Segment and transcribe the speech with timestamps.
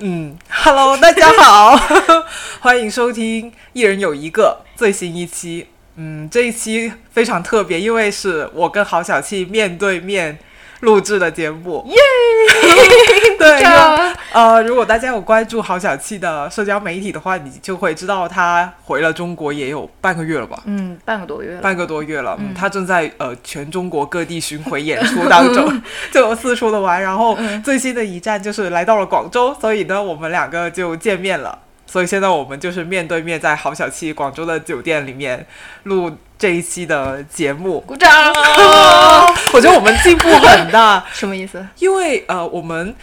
[0.00, 1.76] 嗯，Hello， 大家好，
[2.60, 5.66] 欢迎收听《一人有一个》最新一期。
[5.96, 10.38] 嗯，这一期非常特别，因为是我跟郝小气面对面。
[10.80, 11.96] 录制的节目，耶！
[13.38, 13.62] 对，
[14.32, 20.60] 呃，如果大家有关注郝小气的社交媒体的话，你就会知道他回了中国也有半个月了吧？
[20.66, 21.60] 嗯，半个多月了。
[21.60, 27.00] 半个多月了，嗯，他正在呃全中国各地巡回演出当中， 就四处的玩。
[27.00, 31.58] 然后最新的一站就是来到了广州，所以呢，我们两个就见面了。
[31.86, 35.46] 所以现在我们就是面对面在郝小七广州的酒店里面
[35.84, 36.10] 录。
[36.38, 38.08] 这一期的节目，鼓掌！
[39.52, 41.04] 我觉得我们进步很大。
[41.12, 41.66] 什么意思？
[41.80, 42.94] 因为呃，我们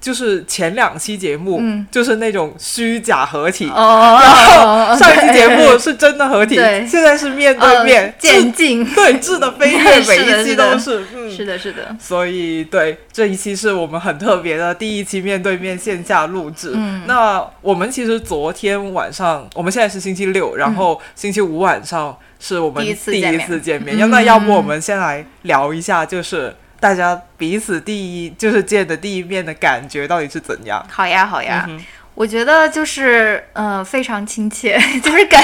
[0.00, 11.04] 就是前两期节目就是那种虚假合体，然后上一期节目是真的合体，现在是面对面，渐进，对，质的飞跃，每一期都是，
[11.36, 11.94] 是的，是的。
[12.00, 16.74] 所以，对这一期是我们很特别的第一期面对面线下录制。
[17.06, 22.16] 那我们其实昨天晚上，我们现在是星期六，然后星期五晚上。
[22.40, 23.12] 是我们第一次
[23.60, 30.84] 见面，要那要不我们先来聊一下，就是大家彼此第一就是见的第一面的感觉到底是怎样？
[30.90, 31.68] 好呀，好呀，
[32.14, 35.40] 我觉得就是嗯非常亲切， 就是感。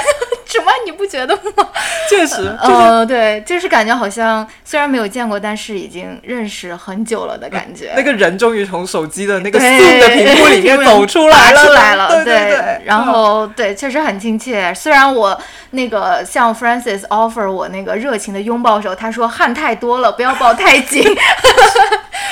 [0.57, 0.73] 什么？
[0.85, 1.69] 你不觉得吗？
[2.09, 7.93] 确实，呃，对，就是感觉好像虽然没有见过，但是已经认识很久了的感觉。
[7.97, 12.83] 那个人终于从手机的那个 Zoom 的屏幕里面走出来了，出来了，对对对。
[12.85, 14.73] 然后，对，确实很亲切。
[14.75, 15.39] 虽然我
[15.71, 21.05] 那个向 Francis offer 我那个热情的拥抱的时候，他说汗太多了，不要抱太紧。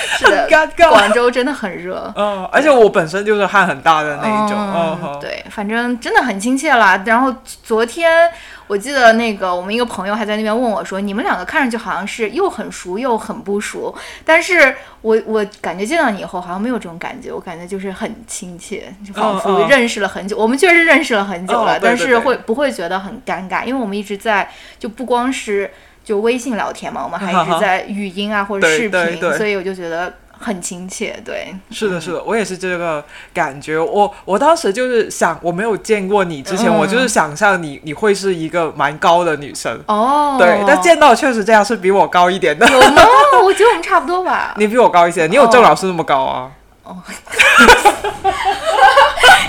[0.18, 2.12] 是的，广州真的很热。
[2.16, 4.56] 嗯，而且我本身就是汗很大的那一种。
[4.58, 7.02] 嗯，对，反正真的很亲切啦。
[7.06, 8.30] 然后昨天。
[8.64, 20.36] 天，我记得那个我们一个朋友还在那边问我说：“你们两个看上去好像是又很熟又很不熟。”但是我我感觉见到你以后好像没有这种感觉，我感觉就是很亲切，就仿佛认识了很久。
[20.36, 23.64] 我们确实认识了很久了，但是会不会觉得很尴尬？
[23.64, 25.70] 因为我们一直在就不光是
[26.02, 30.12] 就微信聊天嘛，我们还一直 在语音啊或者视频，所以我就觉得。
[30.44, 33.78] 很亲切，对，是的，是的，我也是这个感觉。
[33.78, 42.68] 我我当时就是想，我没有见过你之前，我就是想象你你会是一个蛮高的女生哦，对，但见到确实这样，是比我高一点的。
[42.70, 43.02] 有吗？
[43.42, 44.54] 我觉得我们差不多吧。
[44.60, 46.50] 你比我高一些，你有郑老师那么高啊？
[46.82, 46.98] 哦，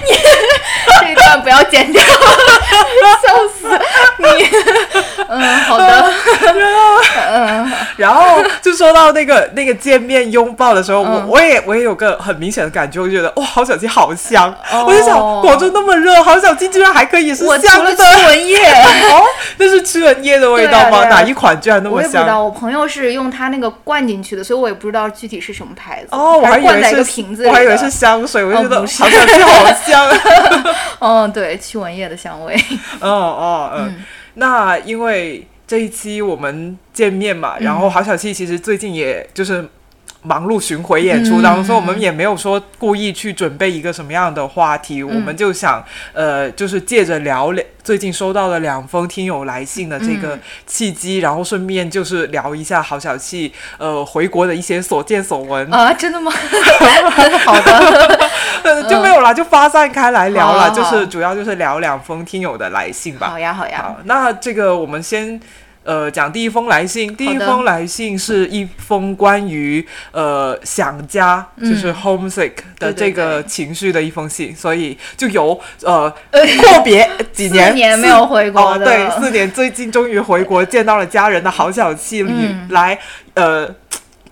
[0.05, 0.13] 你
[1.01, 2.01] 这一段不要剪掉，
[3.23, 3.79] 笑死
[4.17, 4.25] 你。
[5.27, 5.85] 嗯，好的。
[5.87, 14.53] 然后，嗯，然后就说到那个 那个见面拥抱的时候，我我也我也有个很明显的感觉，我觉得哇，好小鸡好香。
[14.85, 17.95] 我就想，广州那么热，好小鸡居然还可以是香的。
[17.95, 18.57] 驱蚊液
[19.09, 19.23] 哦，
[19.57, 21.05] 那是驱蚊液的味道吗？
[21.05, 22.11] 哪一款居然那么香？
[22.11, 26.09] 我也不知道，我朋友是用他那个灌进去的，所以我也不知道具体是什么牌子。
[26.11, 30.07] 哦，我还以为是瓶子，我还以为是香水，我就觉得好小鸡好香。
[30.99, 32.55] 嗯， 对，驱蚊液的香味。
[33.01, 34.03] 哦哦嗯。
[34.35, 39.67] 那因为这一期我们见面嘛，然后郝小七其实最近也就是
[40.25, 56.31] 忙碌巡回演出当中，所以我们也没有说故意去准备一个什么样的话题，我们就想呃，就是借着聊两最近收到的两封听友来信的这个契机，然后顺便就是聊一下郝小气呃回国的一些所见所闻啊，真的吗？
[57.45, 58.19] 好的。
[58.89, 63.29] 就没有了，就发散开来聊了，就是主要就是聊两封听友的来信吧。
[63.29, 63.79] 好呀，好呀。
[63.83, 65.39] 好，那这个我们先
[65.85, 67.15] 呃讲第一封来信。
[67.15, 82.33] 第一封来信是一封关于呃想家，就是 homesick 的这个情绪的一封信，所以就由呃 阔别几年，四年没有回国的，对，四年最近终于回国见到了家人的好小气里
[82.71, 82.99] 来
[83.35, 83.73] 呃。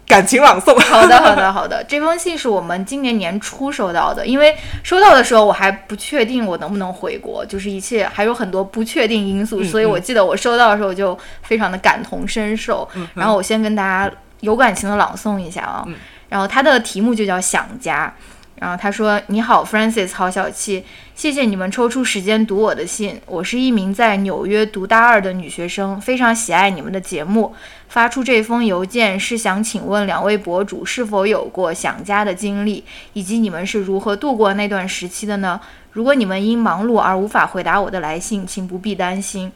[0.06, 0.78] 感情朗诵。
[0.84, 1.84] 好的，好的，好的。
[1.88, 12.88] 这封信是我们今年年初收到的，因为收到的时候我还不确定我能不能回国，就是一切还有很多不确定因素，所以我记得我收到的时候就非常的感同身受。
[13.14, 15.86] 然后我先跟大家有感情的朗诵一下啊，
[16.30, 18.14] 然后它的题目就叫想家。
[18.64, 23.20] 然后他说：“你好，Francis，好小气，谢谢你们抽出时间读我的信。
[23.26, 27.54] 我是一名在纽约读大二的女学生，非常喜爱你们的节目。
[27.90, 35.60] 发出这封邮件是想请问两位博主是否有过想家的经历，以及你们是如何度过那段时期的呢？
[35.92, 39.52] 如果你们因忙碌而无法回答我的来信，请不必担心。”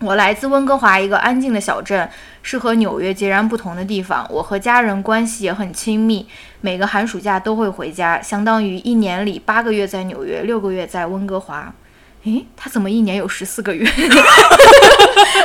[0.00, 2.08] 我来自温哥华一个安静的小镇，
[2.42, 4.24] 是和纽约截然不同的地方。
[4.30, 6.26] 我和家人关系也很亲密，
[6.60, 11.72] 每个寒暑假都会回家，相当于一年里八个月在纽约，六个月在温哥华。
[12.24, 13.88] 诶，他怎么一年有十四个月？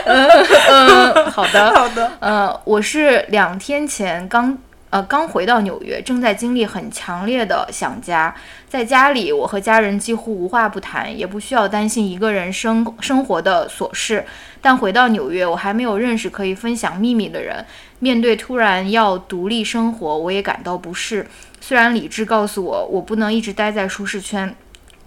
[0.05, 0.27] 嗯
[0.69, 2.11] 嗯，好的 好的。
[2.19, 4.57] 呃，我是两天前刚。
[4.93, 8.31] 呃，刚回到纽约，正在经历很强烈的想家。
[8.69, 14.23] 在家里，我和家人几乎无话不谈，也不需要担心一个人生生活的琐事。
[14.61, 17.65] 但回到纽约，我还没有认识可以分享秘密的人。
[17.97, 21.25] 面对突然要独立生活，我也感到不适。
[21.59, 24.55] 虽然理智告诉我，我不能一直待在舒适圈。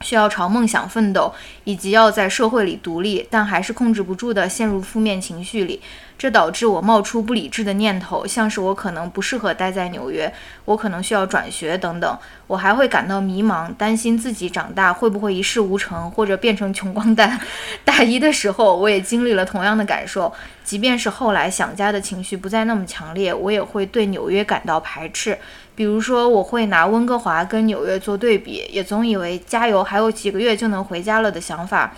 [0.02, 1.32] 需要朝梦想奋斗，
[1.64, 5.80] 以及要在社会里独立，但还是控制不住地陷入负面情绪里，
[6.18, 10.32] 这导致我冒出不理智的念头，像是我可能不适合待在纽约，
[10.64, 12.18] 我可能需要转学等等。
[12.46, 17.38] 我还会感到迷茫，担心自己长大会不会一事无成，或者变成穷光蛋。
[17.84, 20.32] 大一的时候，我也经历了同样的感受，
[20.64, 25.36] 即便是后来想家的情绪不再那么强烈，我也会对纽约感到排斥。
[25.74, 31.94] 比如说，我会拿温哥华跟纽约做对比，也总以为加油，还有几个月就能回家了的想法，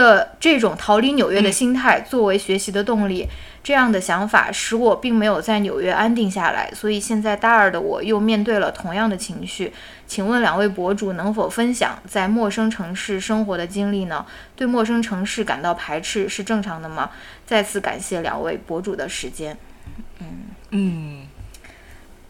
[0.00, 3.28] 的这种逃离纽约的心态作为学习的动力，
[3.62, 6.70] 这样的想法使我并没有在纽约安定下来。
[6.74, 9.72] 所以现在大二的我又面对了同样的情绪。
[10.06, 14.24] 请问两位博主能否分享在陌生城市生活的经历呢？
[14.56, 17.10] 对陌生城市感到排斥是正常的吗？
[17.46, 19.56] 再次感谢两位博主的时间。
[20.20, 20.26] 嗯
[20.70, 21.26] 嗯。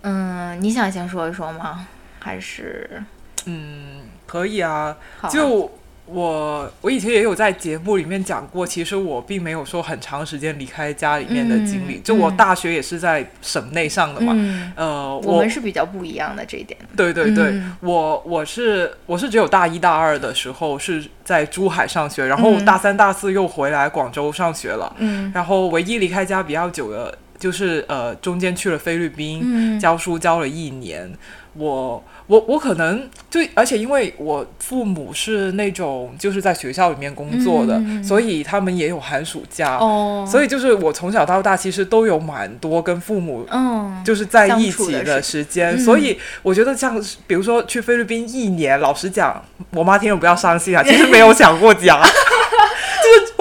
[0.02, 1.86] 嗯，你想先说一说吗？
[2.18, 3.02] 还是
[3.46, 4.96] 嗯，可以啊。
[5.30, 5.70] 就
[6.12, 12.00] 我，我以前也有在节目里面讲过，其实我并没有说很长时间离开家里面的经历。
[12.00, 14.34] 就我大学也是在省内上的嘛。
[14.74, 16.78] 呃，我们是比较不一样的这一点。
[16.96, 24.94] 对对对，我我是我是只有大一大二的时候是在珠海上学，然后大三大四又回来广州上学了。
[24.98, 27.16] 嗯，然后唯一离开家比较久的。
[27.38, 31.10] 就是呃，中间去了菲律宾教书，教了一年。
[31.54, 39.76] 我我我可能就，而且因为我父母是那种就是在学校里面工作的，所以他们也有寒暑假。
[39.78, 45.76] 哦，所以就是我从小到大其实都有蛮多跟父母嗯就是在一起的时间。
[45.76, 52.00] 所以我觉得像比如说去菲律宾一年，老实讲，我妈听了不要伤心啊，其实没有想过家。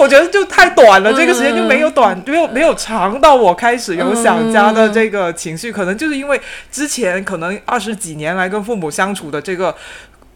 [0.00, 5.70] 是我觉得就太短了，这个时间就没有短，没有没有长到我开始有想家的这个情绪。
[5.70, 9.74] 可能就是因为之前可能二十几年来跟父母相处的这个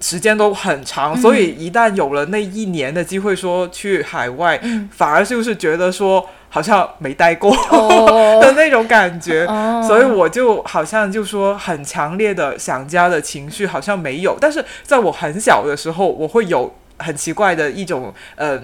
[0.00, 7.50] 时间都很长，所以一旦有了那一年的机会说去海外，反而就是觉得说好像没待过
[8.42, 9.46] 的那种感觉。
[9.86, 18.60] 所以我就好像就说很强烈的想家的情绪好像没有，但是在我很小的时候，我会有很奇怪的一种呃。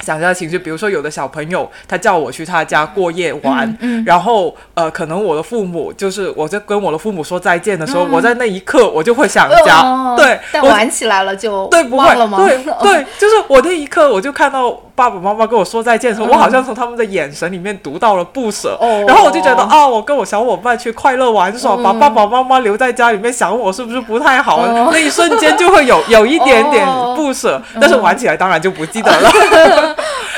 [0.00, 12.38] 想家的情绪，比如说有的小朋友他叫我去他家过夜玩，然后呃，可能我的父母就是我在跟我的父母说再见的时候，我在那一刻我就会想家，对，但玩起来了就对不会了吗？
[12.38, 18.76] 对对， 就是我那一刻我就看到爸爸妈妈跟我说再见的时候，我好像从他们的眼神里面读到了不舍，
[19.06, 24.66] 然后我就觉得啊，我跟我小伙伴去快乐玩耍，把爸爸妈妈留在家里面想我是不是不太好？
[24.90, 29.30] 那一瞬间就会有有一点点不舍，但是玩起来当然就不记得了。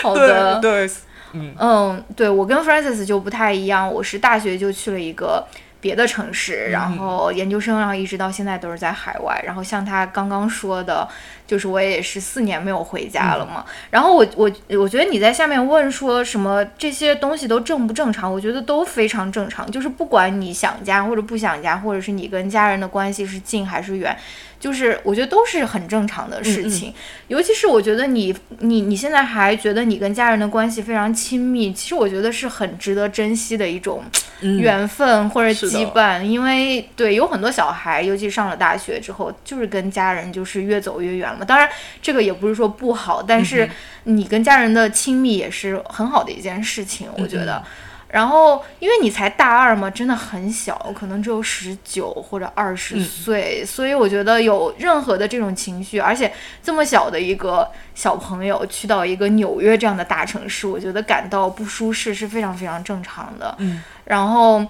[0.60, 0.90] 对，
[1.32, 1.55] 嗯。
[1.58, 5.44] 嗯，对我跟 Francis 就不太一样，我是大学就去了一个
[5.81, 9.40] 别的城市，然后研究生，然后一直到现在都是在海外。
[9.46, 11.06] 然后像他刚刚说的，
[11.49, 13.65] 就是我也是四年没有回家了嘛。
[13.91, 14.49] 然后我我
[14.79, 18.33] 我觉得你在下面问说什么这些东西都正不正常？
[18.33, 24.17] 我觉得都非常正常，就是不管你想家或者不想家，或者是你跟家人的关系是近还是远。
[24.61, 26.93] 就是我觉得都是很正常的事情，
[27.29, 34.03] 尤其是我觉得你你你现在还觉得你跟家人的关系非常亲密，其实我觉得是很值得珍惜的一种
[34.41, 41.38] 缘分或者羁绊，因为对有很多小孩，尤其上了大学之后，就是跟家人就是越走越远了。
[41.45, 41.69] 当然
[42.01, 43.69] 这个也不是说不好，但是
[44.05, 47.63] 你跟家人的亲密也是很好的一件事情，我觉得。
[48.11, 63.55] 然后，因为你才大二嘛，真的很小，可能只有十九或者二十岁，所以我觉得有任何的这种情绪，而且这么小的一个小朋友去到一个纽约这样的大城市，我觉得感到不舒适是非常非常正常的。
[63.59, 64.65] 嗯，然后，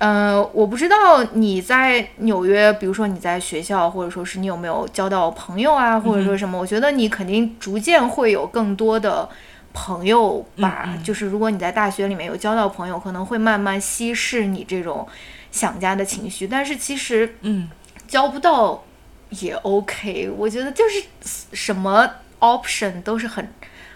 [0.00, 6.58] 呃，我不知道你在纽约，比如说你在学校，或者说是你有没有交到朋友啊，或者说什么？
[6.58, 9.28] 我觉得你肯定逐渐会有更多的。
[9.72, 15.06] 朋友吧，就是如果你在大学里面有交到朋友，可能会慢慢稀释你这种
[15.52, 16.44] 想家的情绪。
[16.44, 17.70] 但是其实，嗯，
[18.08, 18.82] 交不到
[19.28, 20.28] 也 OK。
[20.36, 21.04] 我觉得就是
[21.52, 23.48] 什么 option 都是很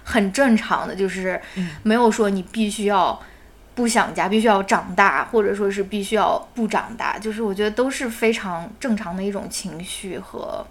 [0.04, 1.40] 很正常的，就是
[1.82, 3.20] 没有说你必须要
[3.74, 7.18] 不想家，必须要长大，或者说是必须要不长大。
[7.18, 10.66] 就是我觉得都是非常正常的一种情绪和。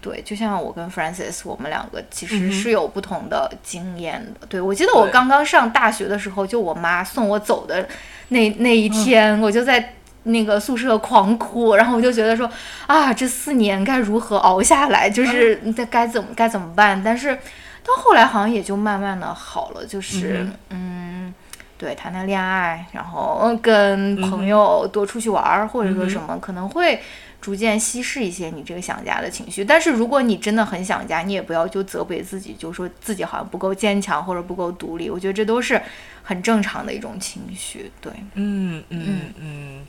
[0.00, 4.46] 对，就像我跟 Francis，我们两个其实是有不同的经验的。
[4.46, 7.88] 对我记得我刚刚上大学的时候，就我妈送我走的
[8.28, 9.94] 那那一天，我就在
[10.24, 12.46] 那个宿舍狂哭，然后我就觉得说
[12.86, 17.00] 啊，这四年该如何熬下来，就是该该怎么该怎么办？
[17.02, 17.34] 但是
[17.82, 21.32] 到后来好像也就慢慢的好了，就是嗯，
[21.76, 27.00] 对，谈谈恋爱，然后跟朋友多出去玩儿，或者说什么，可能会。
[27.40, 35.10] 逐渐稀释一些你这个想家的情绪，但是如果你真的很想家，你也不要就责备自己，就说自己好像不够坚强或者不够独立。
[35.10, 35.78] 我觉得这都是
[36.22, 37.92] 很正常的一种情绪。
[38.00, 39.82] 对，嗯嗯嗯，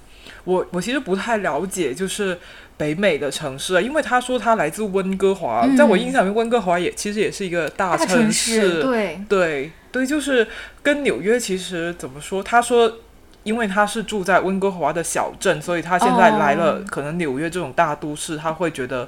[0.44, 2.38] 我我其实不太了解，就是
[2.76, 8.84] 北美的城市，因为他说他来自温哥华，在我印象里面，温哥华也其实也是一个大城市。
[8.84, 10.46] 对对对，就是
[10.84, 12.44] 跟纽约其实怎么说？
[12.44, 12.98] 他说。
[13.46, 19.08] 因为他是住在温哥华的小镇，所以他现在来了，可能纽约这种大都市，他会觉得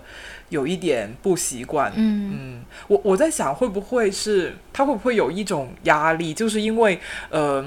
[0.50, 1.91] 有一点不习惯。
[1.96, 7.00] 嗯嗯，我我在想，会不会是他会不会有一种压力，就是因为
[7.32, 7.65] 呃，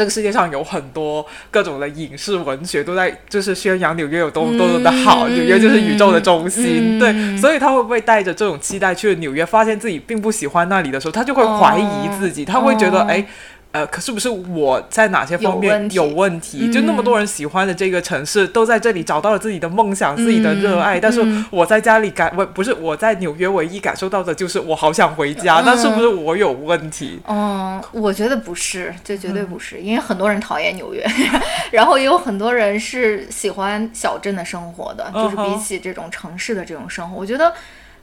[0.00, 13.26] 这个世界上有很多各种的影视文学都在就是宣扬纽约有多么多么的好，纽约就是宇宙的中心，对，所以他会不会带着这种期待去了纽约，发现自己并不喜欢那里的时候，他就会怀疑自己，他会觉得哎。
[13.72, 16.72] 呃，可是不是我在哪些方面有问题？
[16.72, 20.98] 就那么多人喜欢的这个城市，都在这里找到了自己的梦想、自己的热爱。
[20.98, 25.62] 但是我在家里感，我不是我在纽约唯一感受到的就是我好想回家。
[25.64, 27.20] 那是不是我有问题？
[27.28, 31.06] 嗯，我觉得不是，这绝对不是，因为很多人讨厌纽约，
[31.70, 37.52] 然后也有很多人是喜欢小镇的生活的，就是比起这种城市的这种生活，我觉得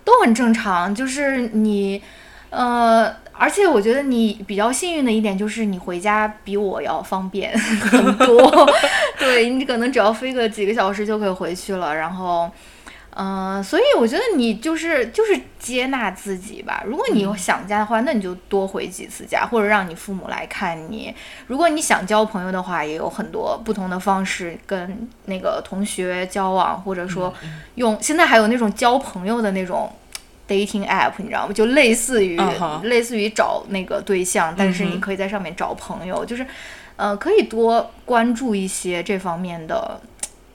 [0.06, 0.96] 都很正常。
[0.96, 2.02] 就是你，
[2.52, 3.14] 呃。
[3.40, 8.70] 而且我觉得你比较幸运的一点就是你回家比我要方便 很多，
[9.20, 11.96] 对你可能只要飞个几个小时就可以回去了。
[11.96, 12.50] 然后，
[13.16, 16.84] 嗯，所以我觉得你就是就是接纳自己吧。
[16.86, 21.14] 如果你想家的话，那你就多回几次家，或者让你父母来看你。
[21.48, 27.34] 如果你想交朋友的话，也有很多不同的方式跟那个同学交往，或者说
[27.76, 29.92] 用现在还有那种交朋友的那种。
[30.48, 31.54] Dating app，你知道吗？
[31.54, 32.40] 就类似于
[32.84, 36.46] 类似于找那个对象，但是你可以在上面找朋友，就是，
[36.96, 40.00] 呃，可以多关注一些这方面的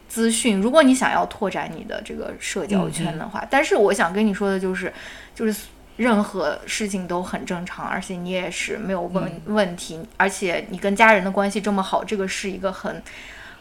[0.09, 0.61] 资讯。
[0.61, 4.93] 如果你想要拓展你的这个社交圈的话，但是我想跟你说的就是，
[5.35, 13.03] 就是任何事情都很正常，而且你也是没有问问题，而且你跟家人的关系这么好，这个是一个很。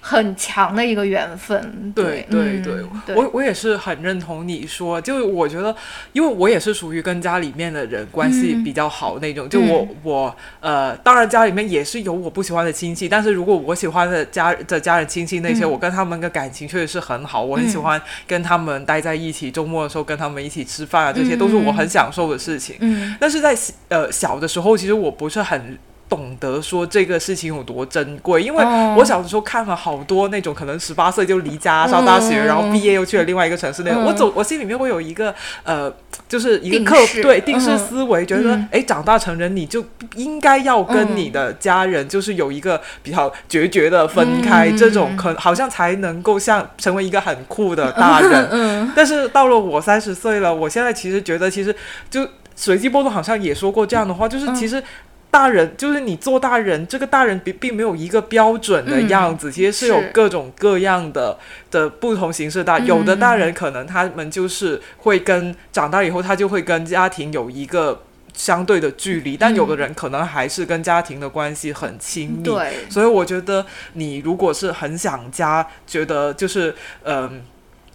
[0.04, 5.74] 很强的一个缘分，对对对，我我也是很认同你说，就我觉得，
[6.12, 22.76] 因为我也是属于跟家里面的人关系比较好那种，就我我呃，当然家里面也是有我不喜欢的亲戚，但是如果我喜欢的家的家人亲戚那些，我跟他们的感情确实是很好，我很喜欢跟他们待在一起，周末的时候跟他们一起吃饭啊，这些都是我很享受的事情。
[22.80, 23.56] 嗯，但是在
[23.90, 25.78] 呃小的时候，其实我不是很。
[26.12, 28.62] 懂得说这个事情有多珍贵，因为
[28.98, 34.04] 我小的时候看了好多那种可能十八岁就离家上大学，然后毕业又去了另外一个城市那种。
[34.04, 35.90] 我总，我心里面会有一个呃，
[36.28, 48.92] 就是一个刻对定式思维，觉得哎，长大成人你就应该要跟你的家人就是有一个比较决绝的分开，这种可好像才能够像成为一个很酷的大人。
[48.94, 51.74] 但是到了我三十岁了，我现在其实觉得，其实
[52.10, 54.84] 就随机波动好像也说过这样的话，就是其实。
[55.32, 61.40] 大人就是你做大人，这个大人并并没有一个标准的样子，其实是有各种各样的
[61.72, 62.78] 的不同形式大。
[62.80, 72.44] 有的大人可能他们就是会跟长大以后，他就会跟家庭有一个相对的距离，但有的人可能还是跟家庭的关系很亲密。
[72.44, 77.42] 对，所以我觉得你如果是很想家，觉得就是嗯，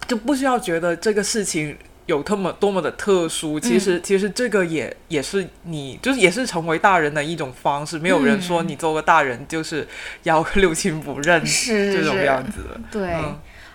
[0.07, 1.77] 就不需要觉得这个事情。
[2.07, 7.99] 有特么多么的特殊，其实其实这个也也是你就是也是成为大人的一种方式。
[7.99, 9.85] 没有人说你做个大人就是
[10.23, 12.61] 要六亲不认这种样子。
[12.89, 13.13] 对，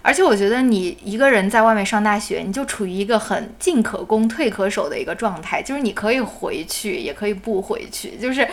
[0.01, 8.49] 而且我觉得你一个人在外面上大学，你就处于一个很进可攻退可守的一个状态，就是你可以回去，也可以不回去，就是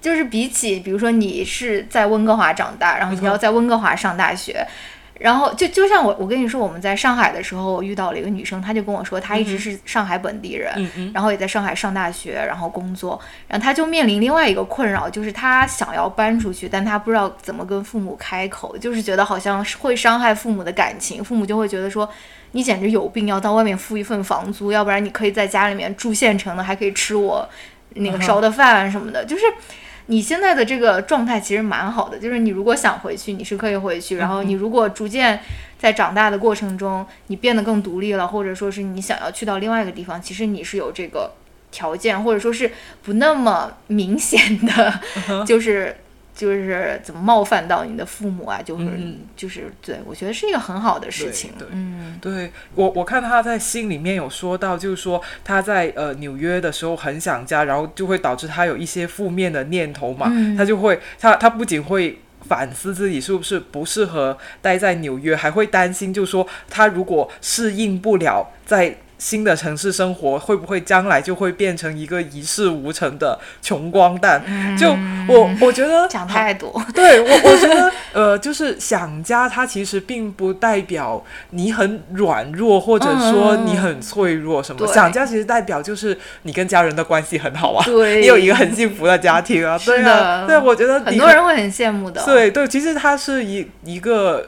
[0.00, 4.66] 就是比起比如说你是在温哥华长大，然后你要在温哥华上大学。
[5.22, 22.08] 然后就就像我我跟你说，我们在上海的时候遇到了一个女生，她就跟我说，她一直是上海本地人，然后也在上海上大学，然后工作，然后她就面临另外一个困扰，就是她想要搬出去，但她不知道怎么跟父母开口，就是觉得好像会伤害父母的感情，父母就会觉得说
[22.50, 27.48] 你简直有病，要到外面付一份房租，要不然你可以在家里面住现成的，还可以吃我
[27.94, 29.44] 那个烧的饭什么的，就是。
[30.06, 34.16] 你现在的这个状态其实蛮好的，就是你如果想回去，你是可以回去。
[34.16, 35.40] 然后你如果逐渐
[35.78, 41.32] 在长大的过程中，你变得更独立了，或者说是你想要去到另外一个地方，其实你是有这个
[41.70, 42.70] 条件，或者说是
[43.02, 45.00] 不那么明显的，
[45.46, 45.96] 就是
[46.34, 51.50] 就是怎么冒犯到你的父母啊，就是、嗯就是对我觉得是一个很好的事对情。
[51.58, 62.18] 对嗯对我，我看他在信里面有说到，就是说他在呃纽约的时候很想家，然后就会导致他有一些负面的念头嘛，嗯他就会他他不仅会。
[62.44, 74.42] 反思自己是不是不适合待在纽约，还会担心，就是说他如果适应不了在新的城市生活，会不会将来就会变成一个一事无成的穷光蛋？
[74.76, 74.90] 就
[75.28, 84.84] 我我觉得嗯讲太多，对我，我觉得 呃，就是想家，它其实并不代表你很软弱，或者说你很脆弱什么。
[84.84, 92.20] 对想家其实代表就是你跟家人的关系很好啊，对你有一个很幸福的家庭啊，对啊，对，我觉得很多人会很羡慕的。
[92.24, 94.44] 对对，其实它是一一个。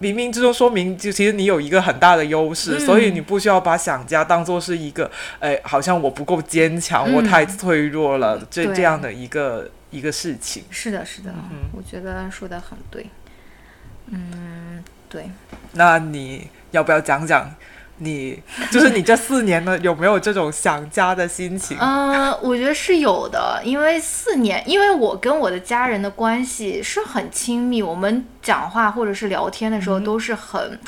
[0.00, 2.80] 冥冥之中说明，就其实你有一个很大的优势，嗯。
[2.80, 5.10] 所以你不需要把想家当做是一个，
[5.40, 10.64] 哎，好像我不够坚强，我嗯太脆弱了，这这样的一个一个事情。
[10.70, 13.06] 是的，是的，嗯我觉得说的很对。
[14.08, 15.30] 嗯，对，
[15.72, 17.52] 那你要不要讲讲
[17.98, 21.76] 你， 就是你这四年呢，有没有这种想家的心情？
[21.80, 30.78] 嗯、我觉得是有的，因为四年，因为我跟我的家人的关系是很亲密，我们讲话或者是聊天的时候都是很，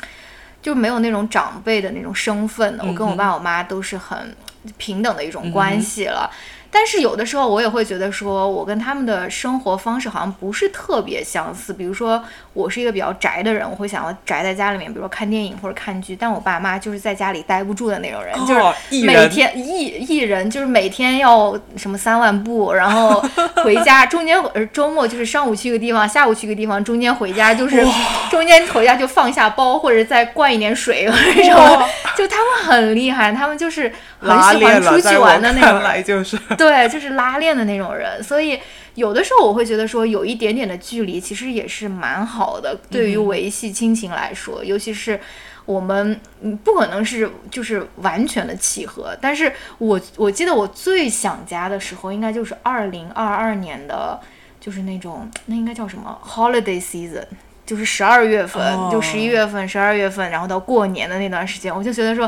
[0.61, 4.35] 就没有那种长辈的那种身份的，我跟我爸我妈都是很
[4.77, 6.29] 平等的一种关系了。
[6.71, 11.73] 但是有的时候我也会觉得说，我跟他们的生活方式好像不是特别相似。
[11.73, 12.23] 比如说，
[12.53, 16.15] 我是一个比较宅的人，我会想要宅在家里面，比如说看电影或者看剧。
[16.15, 23.23] 但我爸妈就是在家里待不住的那种人，就是每天一一人就是每天要什么三万步，然后
[23.63, 27.85] 回家中间呃周末就是上午去一个地方，下午去一个地方，中间回家就是
[28.29, 35.81] 中间回家就放下包或者再灌一点水或者什么，就他们很厉害，他们就是很拉喜欢出去玩的那种人。
[35.81, 36.37] 看来就是。
[36.57, 38.59] 对，就是拉练的那种人，所以
[38.95, 45.19] 有的时候我会觉得说，有一点点的距离其实也是蛮好的，对于维系亲情来说，尤其是
[45.65, 54.19] 我们嗯不可能是就是完全的契合，但是我我记得我最想家的时候，应该就是二零二二年的，
[54.59, 57.23] 就是那种那应该叫什么？Holiday season。
[57.65, 62.27] 就是十二月份哦就十一月份、十二月份，然后到过年的那段时间，我就觉得说，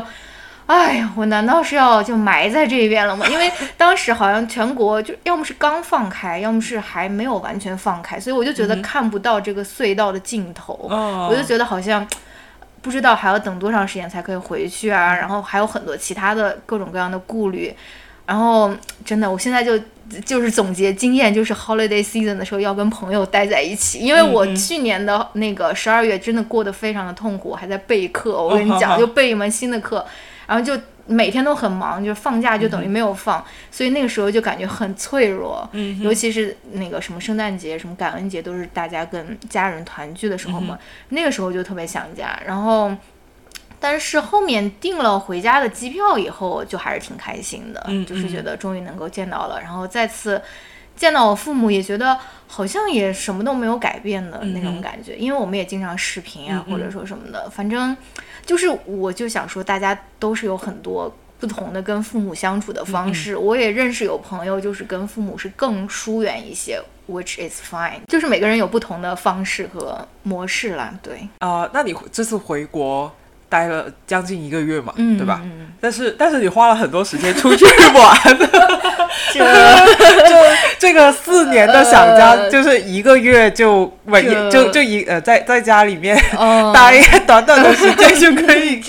[0.66, 3.26] 哎呀，我难道是要就埋在这边了吗？
[3.28, 12.06] 因为当时好像全国就要么是刚放开，要么是还没有完全放开，所以我就觉得看不到这个隧道的尽头，哦我就觉得好像。
[12.80, 17.72] 不知道还要等多长时间才可以回去啊，然后还有很多其他的各种各样的顾虑，
[18.26, 19.78] 然后真的，我现在就
[20.24, 30.04] 就是总结经验，就是 holiday season 的时候要跟朋友待在一起，因为我去年的那个十二月真的过得非常的痛苦，还在备课，我跟你讲， 就备一门新的课，
[30.52, 35.68] 然后就每天都很忙，就放假就等于没有放，所以那个时候就感觉很脆弱，
[36.00, 42.92] 尤其是那个什么圣诞节、什么感恩节，都是大家跟家人团聚的时候嘛，那个时候就特别想家，然后。
[43.84, 50.40] 但是后面订了回家的机票以后，就还是挺开心的，嗯就是觉得终于能够见到了，然后再次
[50.96, 57.96] 见到我父母，也觉得好像也什么都没有改变的那种感觉，因为我们也经常视频啊，嗯或者说什么的，反正
[58.44, 61.14] 就是我就想说，大家都是有很多。
[61.40, 73.12] 不同的跟父母相处的方式，我也认识有朋友就是跟父母是更疏远一些，which is fine，就是每个人有不同的方式和模式啦，对，啊、那你这次回国
[73.52, 75.40] 待了将近一个月嘛，嗯，对吧？
[75.44, 78.16] 嗯但是但是你花了很多时间出去 玩，
[79.34, 79.40] 这
[80.78, 88.80] 这个四年的想家，呃就是一个月就稳就就一呃在在家里面哦， 待短短的时间就可以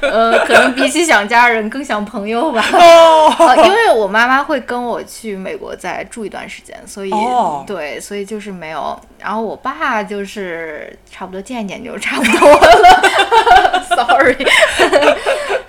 [0.00, 2.64] 呃，可能比起想家人更想朋友吧。
[2.72, 9.00] 哦呃，因为我妈妈会跟我去美国再住一段时间，所以、哦对，所以就是没有。
[9.22, 14.36] 然后我爸就是差不多见一见就差不多了， sorry。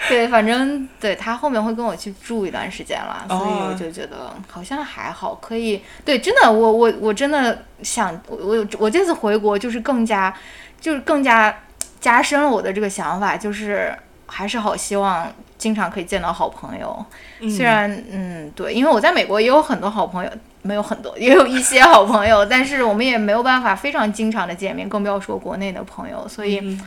[0.10, 5.82] 对，反正对他后面会跟我去住一段时间了，所以哦我就觉得好像还好，可以。
[6.04, 10.34] 对，真的，我我我真的想，我我我这次回国就是更加，
[10.82, 11.56] 就是更加
[12.02, 13.96] 加深了我的这个想法，就是
[14.28, 17.06] 还是好希望经常可以见到好朋友。
[17.50, 20.30] 虽然嗯，对，因为我在美国也有很多好朋友，
[20.64, 26.78] 没有很多，也有一些好朋友， 但是我们也没有办法非常经常的见面，更不要说国内的朋友，所以。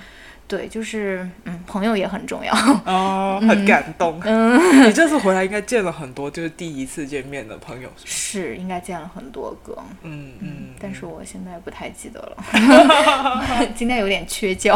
[0.48, 2.54] 对，就是嗯，朋友也很重要。
[2.84, 4.20] 哦， 很感动。
[4.22, 7.90] 嗯，你这次回来应该见了很多，就是第一次见面的朋友。
[8.04, 9.76] 是，应该见了很多个。
[10.02, 14.72] 嗯嗯，但是我现在不太记得了， 今天有点缺觉。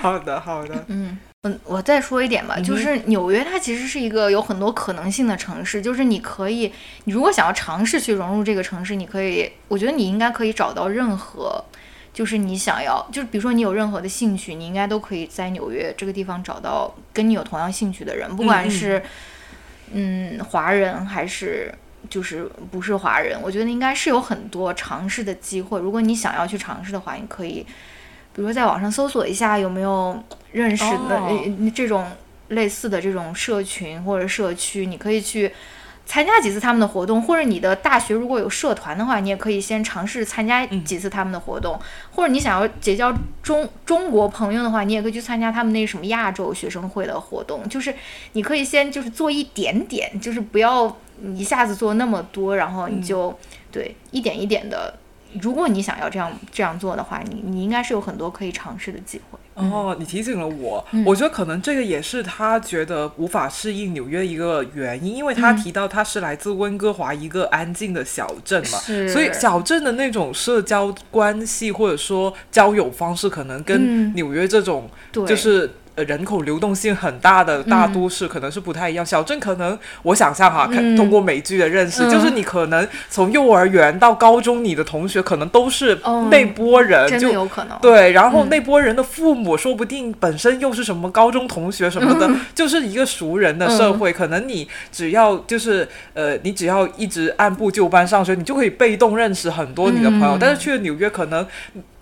[0.00, 0.82] 好的好的。
[0.88, 11.64] 嗯嗯，我再说一点吧，就是纽约它其实是一个有很多可能性的城市，就是你可以，你如果想要尝试去融入这个城市，你可以，我觉得你应该可以找到任何。
[12.14, 19.02] 就是你想要，就是比如说你有任何的兴趣，你应该都可以在纽约这个地方找到跟你有同样兴趣的人，不管是
[19.92, 21.74] 嗯华人还是
[22.10, 25.80] 就是不是华人，我觉得应该是有很多尝试的机会。
[25.80, 27.66] 如果你想要去尝试的话，你可以，
[28.34, 31.20] 比如说在网上搜索一下有没有认识的
[31.74, 32.06] 这种
[32.48, 35.52] 类似的这种社群或者社区，你可以去。
[36.04, 41.78] 参加几次他们的活动，或者你的大学如果有社团的话，你也可以先尝试参加几次他们的活动。
[42.10, 47.66] 或者你想要结交中中国朋友的话，你也可以去参加他们那什么亚洲学生会的活动。
[47.68, 47.94] 就是
[48.32, 50.94] 你可以先就是做一点点，就是不要
[51.36, 53.32] 一下子做那么多，然后你就
[53.70, 54.92] 对一点一点的。
[55.40, 59.38] 如果你想要这样这样做的话，你你应该是有很多可以尝试的机会。
[59.54, 75.70] 哦，你提醒了我，我觉得可能这个也是他觉得无法适应纽约一个原因，因为他提到他是来自温哥华一个安静的小镇嘛，所以小镇的那种社交关系或者说交友方式，可能跟纽约这种就是。
[75.94, 85.98] 呃，人口流动性很大的大都市可能是不太一样，小镇可能我想象哈，看通过美剧的认识，就是你可能从幼儿园到高中，你的同学可能都是
[86.30, 87.78] 那波人，就有可能。
[87.80, 101.46] 对，然后那波人的父母说不定本身又是什么高中同学什么的，就是一个熟人的社会，可能你只要就是呃，你只要一直按部就班上学，你就可以被动认识很多你的朋友，但是去了纽约可能。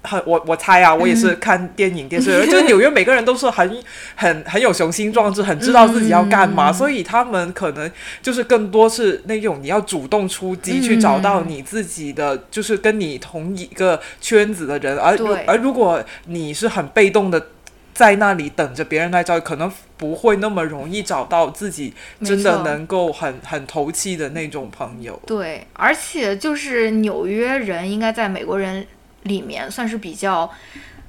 [0.02, 3.82] 很我我猜啊，我也是看电影电视， 就是纽约每个人都是很
[4.14, 7.90] 很很有雄心壮志，很知道自己要干嘛，所以他们可能
[8.22, 17.48] 就是更多是那种你要主动出击去找到你自己的，就是跟你同一个圈子的人，而而如果你是很被动的
[17.92, 21.92] 在那里等着别人来找，可能不会那么容易找到自己
[22.24, 25.20] 真的能够很很投契的那种朋友。
[25.26, 28.86] 对，而且就是纽约人应该在美国人。
[29.22, 30.50] 里面算是比较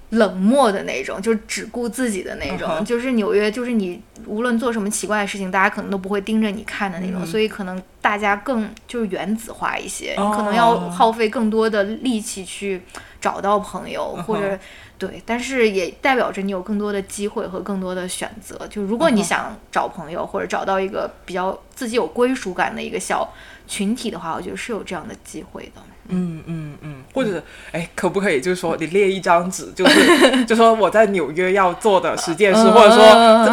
[0.10, 2.84] 冷漠的那种，就是只顾自己的那种。
[2.84, 7.26] 就是纽约，就是你无论做什么奇怪的事情，大家可能都不会盯着你看的那种。
[7.26, 12.82] 所以可能大家更就是原子化一些，你可能要耗费更多的力气去
[13.22, 14.60] 找到朋友，或者
[14.98, 18.68] 对，但是也代表着你有更多的机会和更多的选择。
[18.68, 23.34] 就如果你想找朋友，或者找到一个比较自己有归属感的一个小
[23.66, 25.82] 群体的话，我觉得是有这样的机会的。
[26.10, 33.04] 嗯嗯嗯，或者哎，可不可以就是说你列一张纸，就是 就说我在纽约要做的十件事，或者说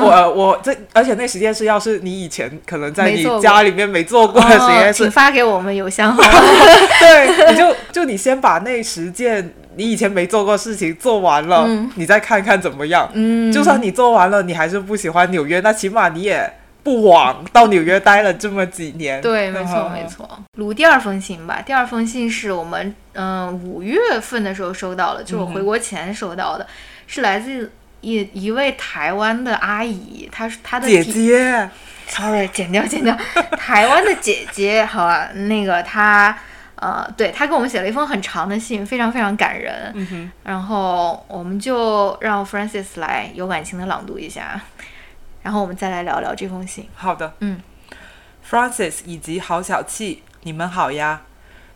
[0.00, 6.12] 我我这，而且那十件事要是你以前可能在你家里面没做过的实验室，请发给我们邮箱。
[6.12, 6.22] 好
[7.00, 13.08] 对， 你就就你先把那十件你以前没做过事情做完了，你再看看怎么样。
[13.12, 16.50] 嗯，就算你做完了，你还是不喜欢纽约，那起码你也。
[16.88, 19.20] 不枉到纽约待了这么几年。
[19.20, 20.26] 对，没错没错。
[20.54, 21.60] 录第二封信吧。
[21.60, 26.66] 第二封信是我们嗯五月份的时候收到了，就是我回国前收到的，
[27.06, 27.70] 是来自
[28.00, 31.68] 一一位台湾的阿姨，她是她的姐姐。
[32.06, 33.14] Sorry，剪掉剪掉。
[33.58, 36.34] 台湾的姐姐，好吧，那个她
[36.76, 39.92] 呃，对她给我们写了一封很长的信，非常非常感人。
[39.94, 40.32] 嗯。
[40.42, 44.58] 然后我们就让 f r a n c i s 来有感情的朗读一下。
[45.42, 46.88] 然后我们再来聊聊这封信。
[46.94, 47.60] 好的，嗯
[48.48, 51.22] ，Francis 以及郝小气，你们好呀。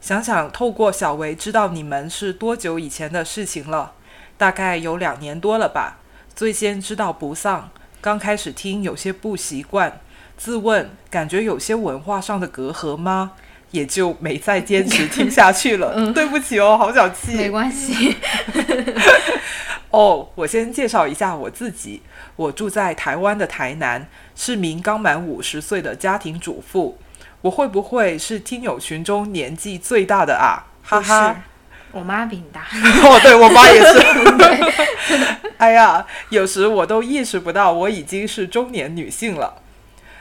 [0.01, 3.93] 想想透过小维知道你们是多久以前的事情了，
[4.37, 5.99] 大概有两年多了吧。
[6.35, 7.71] 最先知道不丧，
[8.01, 10.01] 刚开始听有些不习惯，
[10.37, 13.33] 自问感觉有些文化上的隔阂吗？
[13.71, 15.93] 也就没再坚持听下去了。
[15.97, 17.37] 嗯，对不起哦，好小气。
[17.37, 18.17] 没关系。
[19.93, 22.03] 哦，我先介绍一下我自己。
[22.37, 26.99] 我住在台湾的台南，是名刚满五十岁的家庭主妇。
[27.43, 30.65] 我会不会是听友群中年纪最大的啊？
[30.83, 31.43] 哈哈，
[31.91, 32.63] 我妈比你大。
[33.05, 35.49] 哦，对我妈也是。
[35.59, 39.63] 哎呀，有时我都意识不到我已经是中年女性了。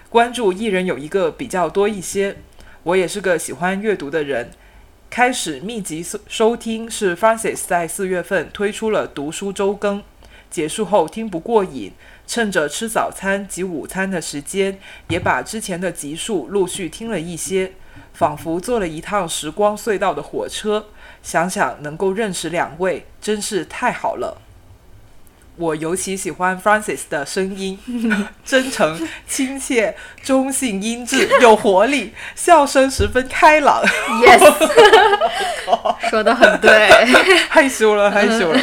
[0.09, 2.37] 关注艺人有一个比较多一些。
[2.83, 4.51] 我也是个喜欢阅读的人。
[5.11, 10.01] 开始密集收听是 Francis 在四月份推出了读书周更。
[10.49, 11.91] 结束后听不过瘾，
[12.25, 17.73] 趁着吃早餐及午餐的时间，也把之前的集数陆续听了一些，
[18.13, 20.87] 仿佛坐了一趟时光隧道的火车。
[21.21, 24.41] 想想能够认识两位，真是太好了。
[25.61, 27.77] 我尤其喜欢 Francis 的声音，
[28.43, 33.83] 真诚、亲切、中性、音质、有活力， 笑声十分开朗。
[34.23, 34.39] Yes，
[36.09, 36.89] 说的很对。
[37.47, 38.59] 害羞了，害羞了。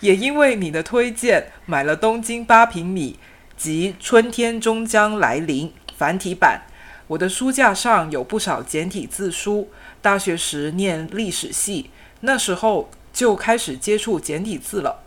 [0.00, 3.18] 也因为你的推荐，买了《东京八平米》
[3.62, 6.64] 及《春天终将来临》繁体版。
[7.06, 9.70] 我的书架上有不少简体字书。
[10.02, 11.88] 大学时念历史系，
[12.20, 15.02] 那时候就开始接触简体字了。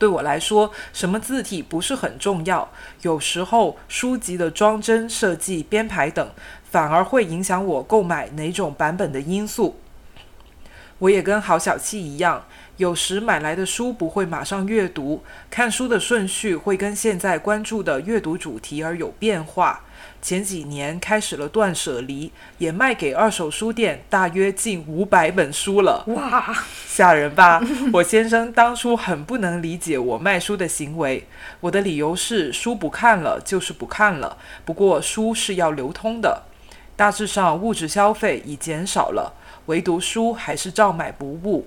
[0.00, 2.70] 对我来说，什么字体不是很重要，
[3.02, 6.30] 有时候书籍的装帧、设计、编排等，
[6.70, 9.78] 反而会影响我购买哪种版本的因素。
[11.00, 12.46] 我也跟郝小七一样，
[12.78, 19.84] 有时买来的书不会马上阅读，看书的顺序会跟现在关注的阅读主题而有变化。
[20.22, 26.04] 前几年开始了断舍离，也卖给二手书店，大约近五百本书了。
[26.08, 26.54] 哇，
[26.86, 27.62] 吓人吧？
[27.92, 31.26] 我先生当初很不能理解我卖书的行为，
[31.60, 36.42] 我的理由是书不看了就是不看了，不过书是要流通的，
[36.96, 39.34] 大致上物质消费已减少了，
[39.66, 41.66] 唯独书还是照买不误。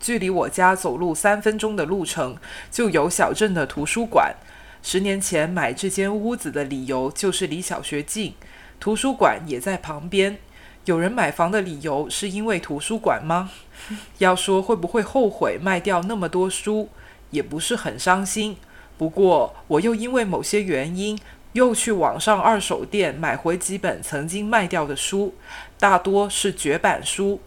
[0.00, 2.36] 距离我家走路三分钟的路程，
[2.70, 4.34] 就有小镇的图书馆。
[4.82, 8.34] 十年前买这间屋子的理由就是离小学近，
[8.80, 10.38] 图书馆也在旁边。
[10.84, 13.50] 有人买房的理由是因为图书馆吗？
[14.18, 16.88] 要说会不会后悔卖掉那么多书，
[17.30, 18.56] 也不是很伤心。
[18.96, 21.18] 不过我又因为某些原因，
[21.52, 25.34] 又去网上二手店买回几本曾经卖掉的书，
[25.78, 27.40] 大多是绝版书。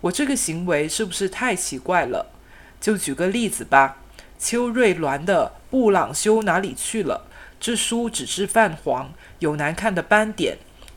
[0.00, 2.32] 我这个行为是不是太奇怪了？
[2.80, 3.98] 就举个例子吧，
[4.40, 7.26] 邱瑞銮的《布朗修哪里去了》
[7.60, 10.56] 这书只是泛黄，有难看的斑点，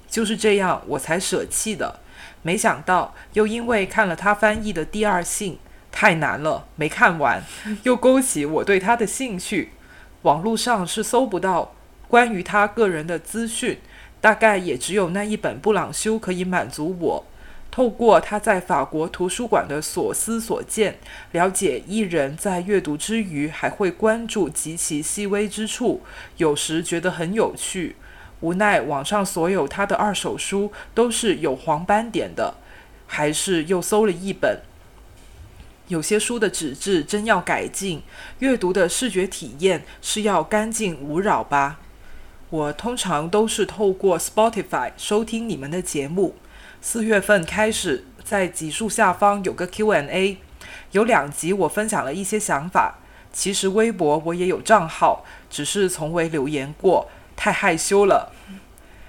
[0.09, 1.99] 就是这样我才舍弃的。
[2.41, 5.55] 没想到又因为看了他翻译的《第二性》，
[5.91, 7.43] 太难了，没看完，
[7.83, 9.73] 又勾起我对他的兴趣。
[10.21, 11.75] 网络上是搜不到
[12.07, 13.81] 关于他个人的资讯，
[14.21, 17.25] 大概也只有那一本布朗修可以满足我。
[17.73, 20.99] 透过他在法国图书馆的所思所见，
[21.31, 26.03] 了解艺人在阅读之余还会关注极其细微之处，
[26.37, 27.95] 有时觉得很有趣。
[28.41, 32.53] 无奈网上所有他的二手书都是有黄斑点的，
[33.07, 34.59] 还是又搜了一本。
[35.87, 38.03] 有些书的纸质真要改进，
[38.37, 41.79] 阅读的视觉体验是要干净无扰吧。
[42.51, 46.35] 我通常都是透过 Spotify 收听你们的节目。
[46.85, 50.37] 四月份开始，在集数下方有个 Q&A，
[50.91, 52.95] 有两集我分享了一些想法。
[53.31, 58.33] 其实微博我也有账号，只是从未留言过，太害羞了。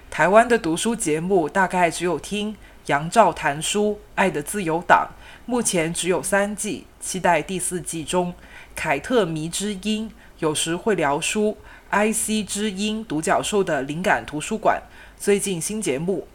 [0.08, 2.56] 台湾的读书节目大概只有听
[2.86, 5.08] 杨照谈书、爱的自由党，
[5.44, 8.32] 目前只有三季，期待第四季中。
[8.76, 11.58] 凯特迷之音有时会聊书
[11.90, 14.80] ，IC 之音独角兽的灵感图书馆
[15.18, 16.28] 最近新节目。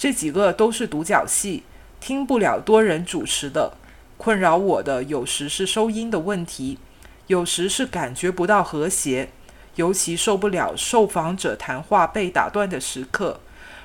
[0.00, 1.62] 这几个都是独角戏，
[2.00, 3.74] 听不了多人主持的。
[4.16, 6.78] 困扰我的有时是收音的问题，
[7.26, 9.28] 有时是感觉不到和谐，
[9.74, 13.40] 尤其受不了受访者谈话被打断的时刻。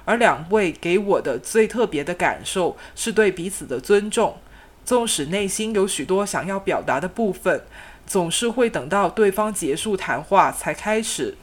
[0.05, 4.37] 而两位给我的最特别的感受是对彼此的尊重，
[4.85, 7.63] 纵使内心有许多想要表达的部分，
[8.07, 11.35] 总是会等到对方结束谈话才开始。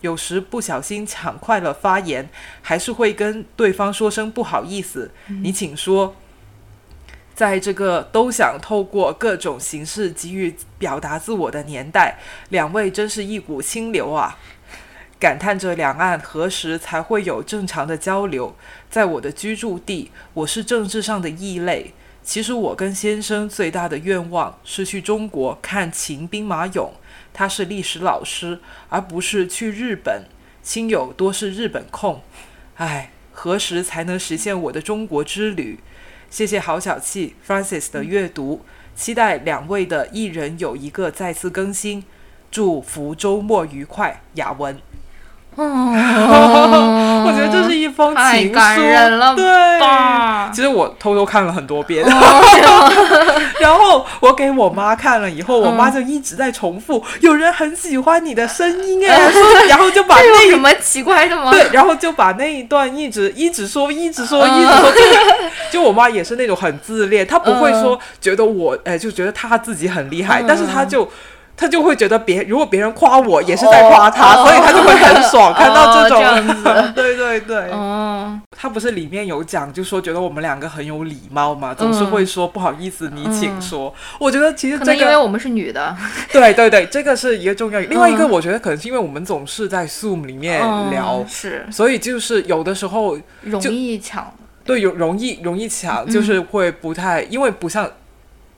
[0.00, 2.28] 有时不小心抢快了发言，
[2.62, 5.10] 还是会跟对方说声不好意思，
[5.42, 6.14] 你请说。
[7.34, 14.36] 在这个都想透过各种形式给予表达自我的年代，两位真是一股清流啊！
[15.20, 18.56] 感叹着两岸何时才会有正常的交流。
[18.90, 21.92] 在我的居住地，我是政治上的异类。
[22.24, 26.90] 其实我跟先生最大的愿望是去中国看秦兵马俑。
[27.32, 30.24] 他是历史老师，而不是去日本。
[30.62, 32.22] 亲友多是日本控，
[32.76, 35.78] 唉，何时才能实现我的中国之旅？
[36.28, 38.64] 谢谢郝小气 Francis 的阅读，
[38.94, 42.04] 期待两位的一人有一个再次更新。
[42.50, 44.78] 祝福周末愉快，雅文。
[45.54, 45.64] 哦，
[47.24, 61.50] 我觉得这是一封情书，感人了对吧其实我偷偷看了很多遍，哦 然后我给我妈看了以后，我嗯妈就一直在重复，有人很喜欢你的声音哎，说然后就把那有什么奇怪的吗？
[61.50, 64.92] 对，然后就把那一段一直一直说，一直说，一直说。
[64.92, 65.00] 就
[65.70, 71.08] 就我妈也是那种很自恋，她不会说觉得我哎，就觉得她自己很厉害，嗯但是她就。
[71.58, 76.22] 她就会觉得别如果别人夸我，也是在夸他，哦所以他就会很爽，看到这种。
[76.94, 77.70] 对对对。
[77.72, 83.92] 哦，他不是里面有讲，就说觉得我们两个很有礼貌嘛，总是会说不好意思，你请说。
[84.20, 85.96] 我觉得其实这个因为我们是女的，
[86.32, 87.80] 对对对，这个是一个重要。
[87.80, 94.32] 另外一个，我觉得可能是因为我们总是在 Zoom 里面聊，是，所以就是有的时候容易抢。
[94.64, 97.90] 对，有容易容易抢，就是会不太，因为不像。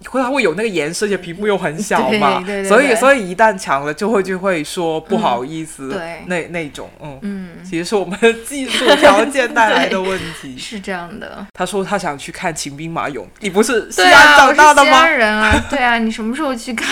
[0.09, 5.95] 会它会有那个颜色，而且屏幕又很小嘛，所以所以一旦抢了，就会就会说不好意思，
[6.27, 11.47] 那那种，嗯嗯，其实是我们的技术条件带来的问题， 是这样的。
[11.53, 15.07] 他说他想去看秦兵马俑，你不是西安长大的吗？
[15.07, 16.89] 人啊， 对啊，你什么时候去看？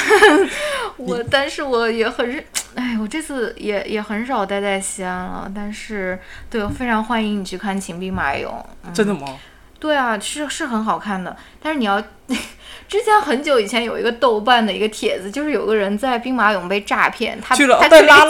[0.97, 2.45] 我，但是我也很，
[2.75, 6.19] 哎，我这次也也很少待在西安了，但是
[6.51, 9.39] 对我非常欢迎你去看秦兵马俑，真的吗？
[9.81, 12.03] 对啊，是是很好看的，但是你要。
[12.89, 17.79] 之前很久以前有一个豆瓣的一个帖子，就是有个人在兵马俑被诈骗，他他去了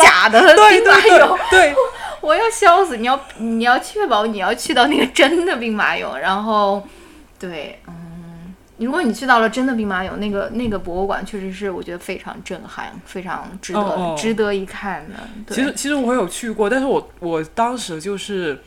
[0.00, 1.72] 假的兵马俑，对，
[2.20, 2.96] 我要笑死！
[2.96, 6.82] 你要你要确保你要去到那个真的兵马俑，然后，
[7.38, 15.54] 对，嗯，如果你去到了真的兵马俑，那个那个博物馆确实是我觉得非常震撼，非常值得值得一看的。
[15.54, 18.60] 其实其实我有去过，但是我我当时就是。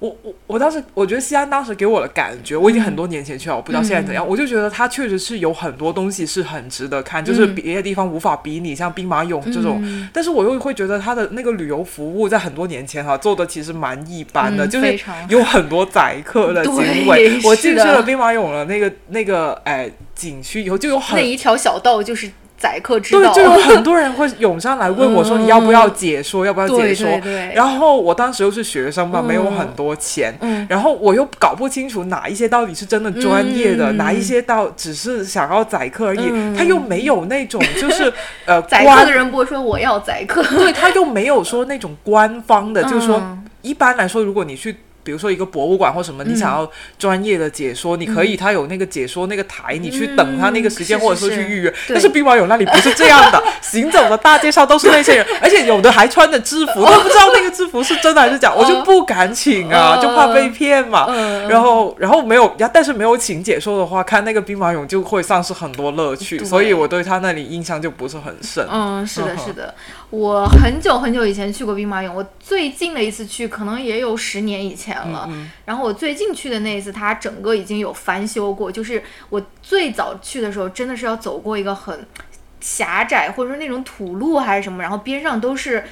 [0.00, 4.26] 我我我当时我觉得西安当时给我的感觉，我已经很多年前去了，我不知道现在怎样。
[4.26, 9.80] 我就觉得它确实是有很多东西是很值得看，就是别的地方无法比拟，像兵马俑这种。
[10.12, 17.38] 但是我又会觉得它的那个旅游服务在很多年前哈做的其实蛮一般的，就是有很多宰客的行为。
[17.44, 22.30] 我进去了兵马俑了那个那个哎景区以后，就有很那一条小道就是。
[22.60, 26.44] 宰客之道，对，就有 很多人会涌上来问我说：“你要不要解说？
[26.46, 27.08] 要不要解说？”
[27.54, 30.34] 然后我当时又是学生嘛，没有很多钱，
[30.68, 36.54] 然后我又搞不清楚哪一些到底是真的专业的，哪一些到只是想要宰客而已。
[36.54, 38.12] 他又没有那种就是
[38.44, 43.22] 呃，宰客的人不会说我要宰客，对他又没有说那种官方的，就是说
[43.62, 44.76] 一般来说，如果你去。
[45.02, 51.74] 比如说一个博物馆或什么，你想要专业的解说，你可以，他有那个解说那个台，你去等他那个时间，或者说去预约。
[51.88, 61.06] 但是兵马俑那里不是这样的，行走的大街上都是那些人，而且有的还穿着制服，都不知道那个制服是真的还是假， 我就不敢请啊，就怕被骗嘛。
[61.48, 68.66] 然后，然后没有，但是没有请解说的话，看那个兵马俑就会丧失很多乐趣，所以我对他那里印象就不是很深。
[68.70, 69.74] 嗯，是的，是的。
[70.10, 75.28] 我很久很久以前去过兵马俑，我最近的一次去可能也有十年以前了。
[75.64, 78.70] 然后我最近去的那一次，它整个已经有翻修过。
[78.70, 82.06] 就是我最早去的时候，真的是要走过一个很
[82.60, 85.84] 狭窄，或者说那种土路还是什么，然后边上都是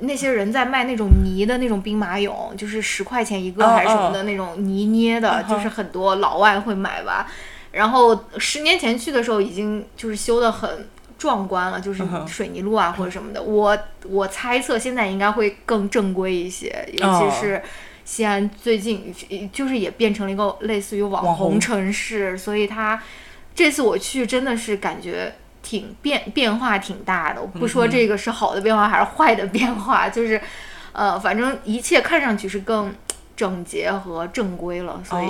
[0.00, 7.26] 那些人在卖那种泥的那种兵马俑，就是十块钱一个还是什么的那种泥捏的，就是很多老外会买吧。
[7.72, 10.88] 然后十年前去的时候，已经就是修的很。
[11.16, 13.40] 壮观了，就是水泥路啊或者什么的。
[13.40, 17.62] 我我猜测现在应该会更正规一些，尤其是
[18.04, 19.14] 西安最近
[19.52, 23.02] 就是也变成了一个类似于网红城市，所以它
[23.54, 27.40] 这次我去真的是感觉挺变变化挺大的。
[27.40, 30.40] 我不说这个是好的变化还是坏的变化，就是
[30.92, 32.94] 呃，反正一切看上去是更
[33.34, 35.00] 整洁和正规了。
[35.02, 35.26] 所以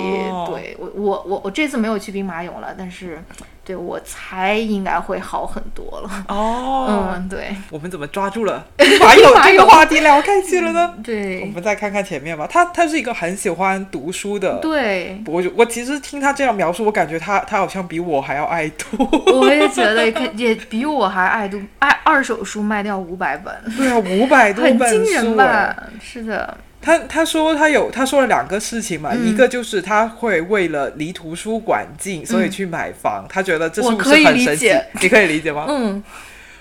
[0.47, 3.23] 对我我我我这次没有去兵马俑了，但是。
[3.65, 6.25] 对，我猜应该会好很多了。
[6.27, 8.63] 哦， 嗯，对，我们怎么抓住了
[8.99, 10.93] 马友 这个话题聊开去了呢？
[11.03, 12.47] 对，我们再看看前面吧。
[12.47, 19.03] 他他是一个很喜欢读书的，对，我我其实听他这样描述，我感觉他他好像比我还要爱读。
[19.33, 23.51] 我也觉得，也比我还爱读，爱二手书卖掉五百本。
[23.75, 25.75] 对啊，五百多本，很惊人吧？
[25.99, 26.55] 是的。
[26.85, 33.25] 他他说他有他说了两个事情嘛，一个就是他会为了离图书馆近，所以去买房。
[33.27, 34.71] 他觉得这是不是很神奇？
[35.01, 35.65] 你可以理解吗？
[35.67, 36.03] 嗯，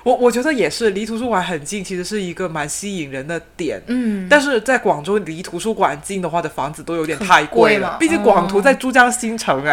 [0.02, 3.82] 我我觉得也是，离图书馆很近，其实是一个蛮吸引人的点。
[3.88, 9.72] 嗯，但是在广州离图书馆近的话的房子都有点太贵了，毕竟广图在珠江新城哎，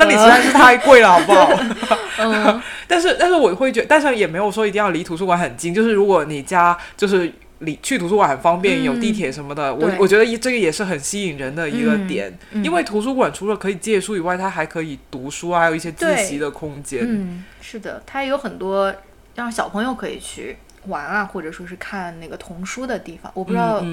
[0.00, 1.48] 那你实在是太贵了，好不好？
[2.18, 7.32] 嗯， 但是但是我会觉得，但是也没有说一定要离图书馆很近，就是如果你家就是。
[7.62, 9.74] 离去图书馆很方便，有地铁什么的。
[9.74, 17.02] 我我觉得这个也是很吸引人的一个点，因为图书馆除了可以借书以外，它还可以读书啊，还有一些自习的空间。
[17.04, 18.94] 嗯，是的，它有很多
[19.34, 23.30] 让小朋友可以去玩啊，或者说是看那个童书的地方。
[23.34, 23.84] 我不知道，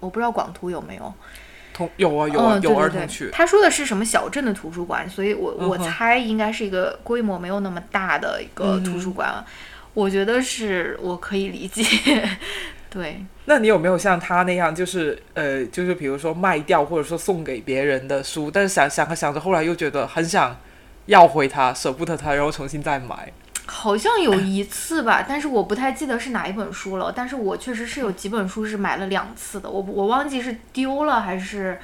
[0.00, 1.14] 我不知道广图有没有
[1.72, 3.30] 童有啊有啊有儿童区。
[3.32, 9.32] 他说的是什么小镇的图书馆，所以我我猜应该是一个规模没有那么大的一个图书馆。
[9.94, 11.84] 我觉得是我可以理解。
[12.94, 20.56] 对，那你有没有像他那样，就是呃，就是比如说卖掉或者说送给别人的书，但是想想着想着，后来又觉得很想
[21.06, 23.32] 要回他，舍不得他，然后重新再买？
[23.66, 27.12] 好像有一次吧， 但是我不太记得是哪一本书了。
[27.16, 31.76] 但是我确实是有几本书是买了两次的，我我忘记是丢了还是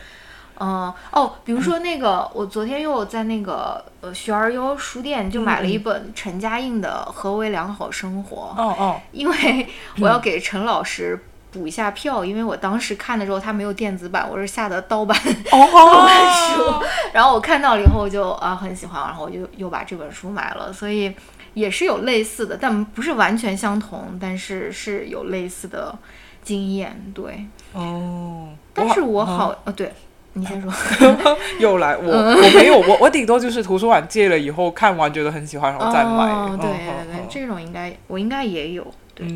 [0.61, 8.54] 嗯哦，比如说那个，我昨天又在那个呃学而优书店就买了一本陈嘉映的《何为良好生活》。
[8.61, 9.66] 哦哦， 因为
[10.00, 11.18] 我要给陈老师
[11.50, 15.18] 补一下票，因为我当时看的时候他没有电子版，我是下的盗版
[15.50, 15.58] 盗
[16.04, 16.74] 版书，
[17.14, 21.12] 然后我看到了以后就啊很喜欢，然后我就又把这本书买了，所以
[21.54, 25.98] 也是有类似的，但不是完全相同，但是是有类似的
[26.44, 27.46] 经验，对。
[27.72, 29.90] 哦，但是我好呃对。
[30.35, 30.72] 你先说，
[31.59, 36.31] 又来我我没有我我顶多就是图书馆借了以后看完觉得很喜欢然后再买。
[36.31, 38.87] 哦，对对对，这种应该我应该也有。
[39.12, 39.26] 对，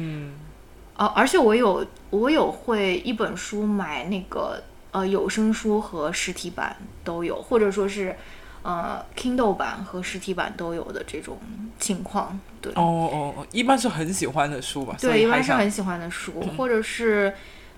[0.97, 8.15] 哦，而且我有我有会一本书买那个呃有声书和实体版都有，或者说是
[8.63, 11.37] 呃 Kindle 版和实体版都有的这种
[11.81, 12.39] 情况。
[12.61, 14.95] 对，哦哦哦，一般是很喜欢的书吧？
[15.01, 17.35] 对，一般是很喜欢的书，或者是。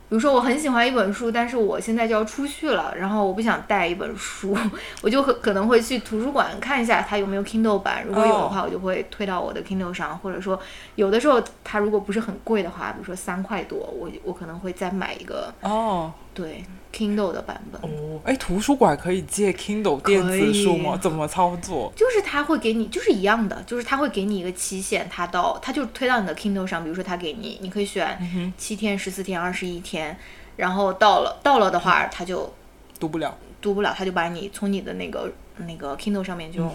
[0.09, 4.57] 比如说我很喜欢一本书，但是我现在就要出去了，然后我不想带一本书，
[5.03, 10.59] 我就可可能会去图书馆看一下它有没有 Kindle 版，如果有的话，我就会推到我的 Kindle 上，或者说
[10.95, 16.63] 有的时候它如果不是很贵的话，比如说三块多，我我可能会再买一个哦，对。
[16.93, 20.97] Kindle 的版本哦，哎，图书馆可以借 Kindle 电子书吗？
[20.97, 21.93] 怎么操作？
[21.95, 30.17] 就是他会给你，就是一样的，就是他会给你一个期限，他到他就推到你的 Kindle 上，比如说他给你，你可以选七天、十四天、二十一天，
[30.57, 32.51] 然后到了到了的话，他就
[32.99, 36.67] 读不了，读不了，他就把你从你的那个那个 Kindle 上面就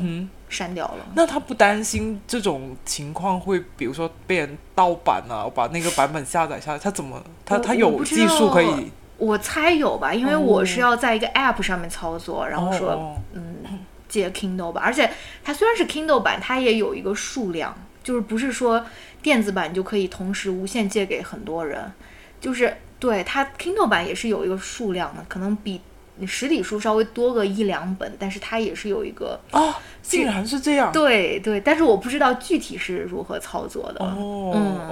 [0.50, 1.06] 删掉了。
[1.16, 8.92] 那他不担心这种情况会，比如说被人盗版啊，把那个版本下载下来，他怎么他他有技术可以？
[9.22, 14.82] 我猜有吧，因为我是要在一个 App 上面操作，然后说，嗯，借 Kindle 吧。
[14.84, 15.08] 而且
[15.44, 17.72] 它虽然是 Kindle 版，它也有一个数量，
[18.04, 18.84] 就是不是说
[19.22, 21.92] 电子版就可以同时无限借给很多人，
[22.40, 25.80] 就是对它 Kindle 版也是有一个数量的，可能比
[26.28, 34.92] 实体书稍微多个一两本，但是它也是有一个哦，竟然是这样，对对，但是我不知道具体是如何操作的，哦哦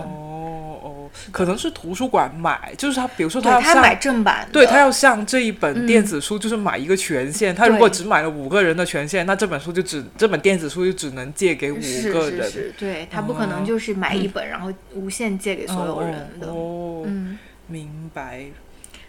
[0.83, 1.09] 哦。
[1.31, 7.53] 可能是图书馆买，就是他，比如说他他买正版，对他要像这一本电子书，就是买一个权限。
[7.53, 11.75] 他如果只买了五个人的权限，那这本书就只这本电子书就只能借给五
[12.13, 12.43] 个人。
[12.43, 16.47] 是是是，对他不可能就是买一本然后无限借给所有人的。
[16.47, 18.45] 哦，嗯，明白。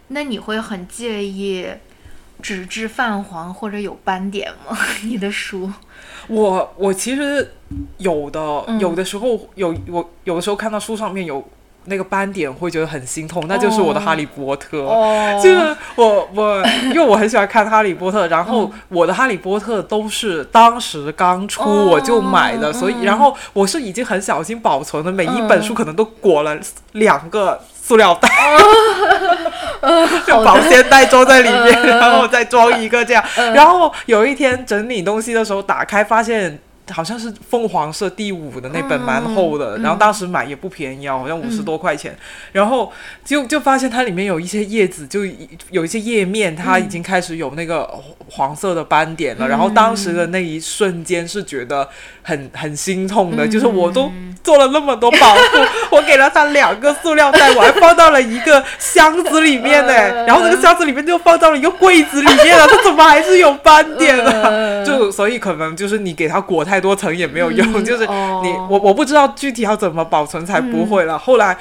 [0.09, 1.67] 那你会很介意
[2.41, 4.77] 纸质泛黄或者有斑点吗？
[5.05, 5.71] 你的书？
[6.29, 7.53] 我我其实
[7.99, 8.41] 有的，
[8.79, 11.47] 有的时候有我有的时候看到书上面有。
[11.87, 14.87] 那个斑点会觉得很心痛，那就是我的哈利波特。
[15.43, 26.55] 就是我我因为我很喜欢看哈利波特，然后我的哈利波特都是当时刚出我就买的，所以然后我是已经很小心保存的，每一本书可能都裹了
[26.93, 27.59] 两个
[27.91, 28.29] 塑料袋，
[30.25, 33.25] 就保鲜袋装在里面，然后再装一个这样。
[33.53, 36.57] 然后有一天整理东西的时候打开发现。
[36.93, 42.17] 好像是凤凰社第五的那本蛮厚的，然后当时买也不便宜啊，好像五十多块钱。
[42.51, 42.93] 然后
[43.25, 45.21] 就就发现它里面有一些叶子，就
[45.71, 47.89] 有一些页面，它已经开始有那个
[48.31, 49.47] 黄色的斑点了。
[49.47, 51.89] 然后当时的那一瞬间是觉得
[52.23, 54.11] 很很心痛的，就是我都
[54.43, 55.41] 做了那么多保护，
[55.93, 59.93] 我给了它两个塑料袋，我还放到了一个箱子里面呢。
[60.27, 64.85] 然后那个箱子里面就放到了一个柜子里面了，它怎么还是有斑点呢？
[64.85, 66.80] 就所以可能就是你给它裹太。
[66.81, 71.19] 多层也没有用，就是你我我不知道具体要怎么保存才不会了。
[71.19, 71.57] 后来，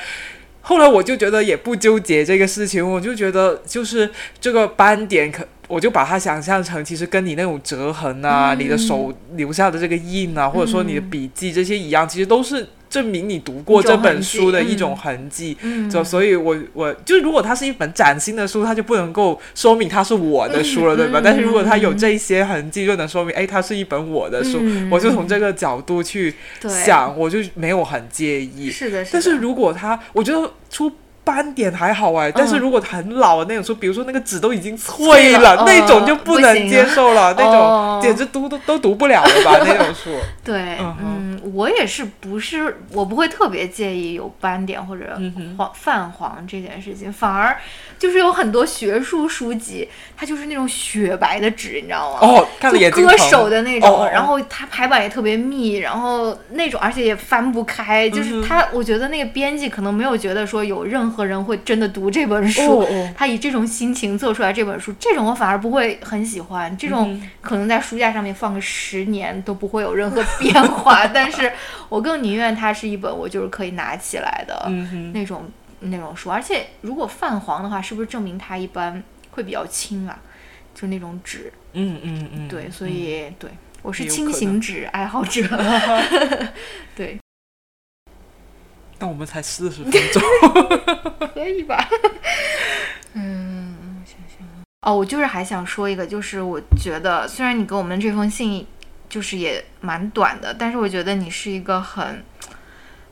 [0.61, 4.09] 后来我就觉得也不纠结这个事情，我就觉得就是
[4.39, 5.45] 这个斑点可。
[5.69, 15.55] 我就把它想象成，其实跟你那种折痕啊，你的手留下的这个印啊，或者说你的笔记这些一样，其实都是证明你读过这本书的一种痕迹。
[15.89, 21.21] 就所以，我我就如果它是一本崭新的书，它就不能够说明它是我的书了，对吧？
[21.23, 24.59] 但是如果它有这些痕迹，就能说明，哎，它是一本我的书。
[24.89, 26.33] 我就从这个角度去
[26.67, 28.71] 想，我就没有很介意。
[28.71, 30.91] 是的，但是如果它，我觉得出。
[31.29, 39.59] 斑点还好哎，但是如果很老的那种书，比如说那个纸都已经脆了，那种就不能接受了，那种简直读都都读不了了吧？
[39.63, 40.09] 那种书。
[40.43, 45.21] 对，嗯，我也是，不是我不会特别介意有斑点或者
[45.55, 47.55] 黄泛黄这件事情，反而
[47.99, 52.17] 就是有很多学术书籍，它就是那种雪白的纸，你知道吗？
[52.21, 61.18] 哦，看了割手的那种，然后它排版也特别密，然后那种而且也翻不开，就是它，我觉得那个编辑可能没有觉得说有任何。
[61.25, 66.75] 人会真的读这本书，他以这种心情做出来这本书，这种我反而不会很喜欢。
[66.77, 71.51] 这种可能在书架上面放个十年都不会有任何变化， 但是
[71.89, 74.69] 我更宁愿它是一本我就是可以拿起来的
[75.13, 75.49] 那种
[75.81, 76.29] 那种书。
[76.29, 80.19] 而且如果泛黄的话，是不是证明它一般会比较轻啊？
[80.73, 81.51] 就那种纸。
[81.73, 83.49] 嗯嗯嗯，对，所以对
[83.81, 85.43] 我是轻型纸爱好者。
[86.95, 87.18] 对，
[88.99, 90.21] 那我们才四十分钟，
[91.33, 91.87] 可以吧？
[93.13, 94.47] 嗯，想想
[94.81, 98.65] 哦，我就是还想说一个，就是我觉得虽然你给我们这封信
[99.07, 102.23] 就是也蛮短的，但是我觉得你是一个很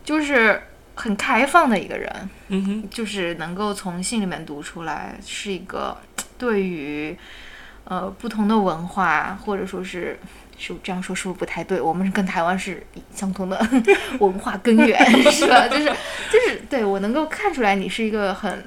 [0.03, 0.61] 就是
[0.95, 5.97] 很开放的一个人，嗯哼，就是能够从信里面读出来，是一个
[6.38, 7.17] 对于
[7.85, 10.19] 呃不同的文化，或者说是
[10.58, 11.80] 是这样说是不是不太对？
[11.80, 13.68] 我们跟台湾是相同的
[14.20, 14.99] 文化根源，
[15.32, 15.68] 是吧？
[15.68, 15.86] 就是
[16.32, 18.66] 就是对我能够看出来，你是一个很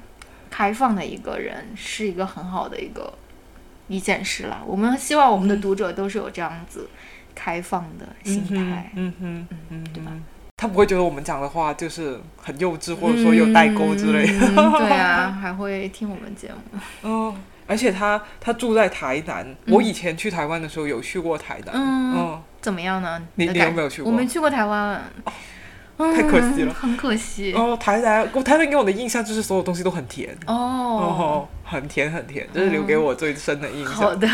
[0.49, 3.13] 开放的一个人，是一个很好的一个
[3.89, 4.63] 一件事了。
[4.67, 6.89] 我们希望我们的读者都是有这样子
[7.35, 10.13] 开放的心态，嗯哼，嗯对吧？
[10.57, 14.47] 他不会觉得我们讲的话就是很幼稚，或者说有代沟之类的。
[14.49, 16.79] 嗯对啊， 还会听我们节目。
[17.03, 17.35] 嗯，
[17.71, 21.73] 而且他他住在台南，我以前去台湾的时候有去过台南。
[21.73, 23.23] 嗯嗯，怎么样呢？
[23.37, 25.01] 你你有没有去过我没去过台湾，
[25.99, 27.53] 嗯太可惜了很可惜。
[27.53, 30.37] 哦，台南，我台南给我的印象就是所有东西都很甜。
[30.49, 33.95] 哦，哦，很甜很甜，这是留给我最深的印象。
[33.95, 34.27] 好的，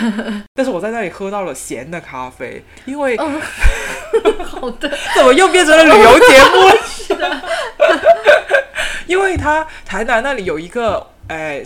[0.54, 3.38] 但是我在那里喝到了咸的咖啡，因为嗯，
[4.42, 6.76] 好的，怎么又变成了旅游节目了？
[6.86, 7.42] 是的，
[9.06, 11.62] 因为他台南那里有一个，哎、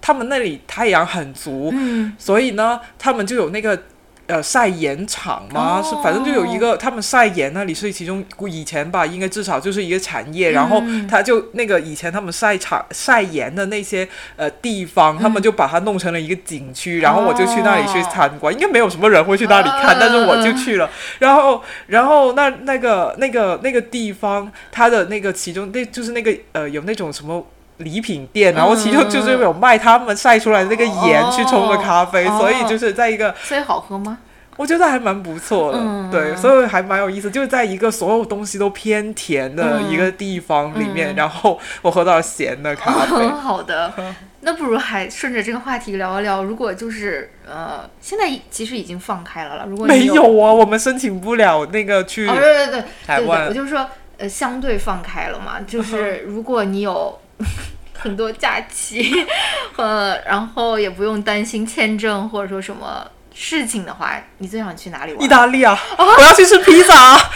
[0.00, 3.78] 他们那里太阳很足，嗯所以呢，他们就有那个。
[4.26, 5.80] 呃，晒盐场嘛？
[5.80, 10.52] 哦是，反正就有一个，他们晒盐那里是其中以前吧，应该至少就是一个产业。
[10.52, 17.00] 然后嗯他就那个以前他们晒场晒盐的那些呃地方，他嗯们就把它弄成了一个景区。
[17.00, 20.88] 然后我就去那里去哦参观，应该没有什么人会去那里看，嗯但是我就去了。
[21.18, 27.44] 然后，然后那那个那个那个地方，它的那个其中那就是那个呃有那种什么。
[27.80, 34.18] 礼品店，然后其中就是有卖他们晒出来的那个盐去冲的咖啡，哦所以就是在一个所以好喝吗？
[34.56, 43.26] 我觉得还蛮不错的，嗯对，所以还蛮有意思，就是在一个所有东西都偏甜的嗯一个地方里面，嗯然后我喝到了咸的咖啡。
[43.40, 43.90] 好的，
[44.42, 46.44] 那不如还顺着这个话题聊一聊。
[46.44, 49.64] 如果就是呃，现在其实已经放开了了。
[49.66, 53.54] 如果有没有啊，我们申请不了那个去哦，对对对，对湾我。
[53.54, 53.86] 就是说，
[54.18, 57.18] 呃，相对放开了嘛，就是如果你有
[57.98, 59.26] 很多假期，
[59.76, 65.22] 呃，然后也不用担心签证或者说什么事情的话，你最想去哪里玩？
[65.22, 67.20] 意大利啊，我要去吃披萨、啊。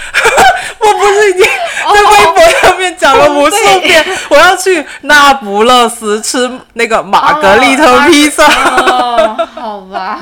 [0.80, 8.44] 我不是已经在微博上面讲了无数遍，我要去那不勒斯吃那个玛格丽特披萨。
[8.46, 10.20] 哦， 好吧。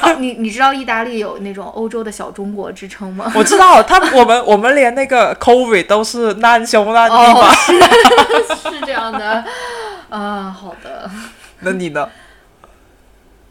[0.00, 3.30] 好， 你你知道意大利有那种欧洲的小中国之称吗？
[3.34, 7.50] 我知道，他我们我们连那个 COVID 都是难兄难弟哦。，
[8.46, 9.44] 是 是这样的。
[10.08, 11.10] 啊，好的。
[11.60, 12.08] 那你呢？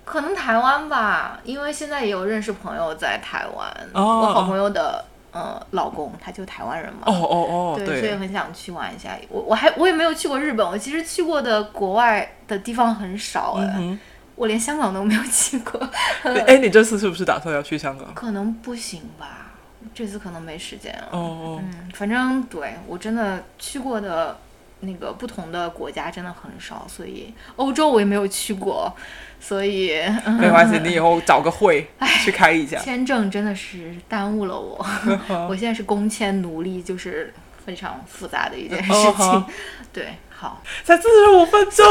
[0.06, 3.68] 可能台湾吧，因为现在也有认识朋友在台湾。
[3.92, 5.04] 哦我好朋友的
[5.34, 7.02] 呃老公，他就台湾人嘛。
[7.06, 9.10] 哦哦哦，对，所以，很想去玩一下。
[9.30, 14.00] 我我还我也没有去过日本，我其实去过的国外的地方很少哎，嗯
[14.38, 15.78] 我连香港都没有去过。
[16.48, 18.14] 哎，你这次是不是打算要去香港？
[18.14, 19.52] 可能不行吧，
[19.94, 21.10] 这次可能没时间了。
[21.12, 24.38] 哦哦，嗯，反正对我真的去过的
[24.82, 28.96] 那个不同的国家真的很少，所以欧洲我也没有去过，
[29.40, 31.90] 所以、嗯、没关系，你以后找个会
[32.24, 32.78] 去开一下。
[32.78, 34.86] 签证真的是耽误了我。
[35.50, 37.34] 我现在是工签奴隶，就是
[37.66, 39.14] 非常复杂的一件事哦情。
[39.14, 39.50] 好
[39.92, 41.84] 对，好，才四十五分钟，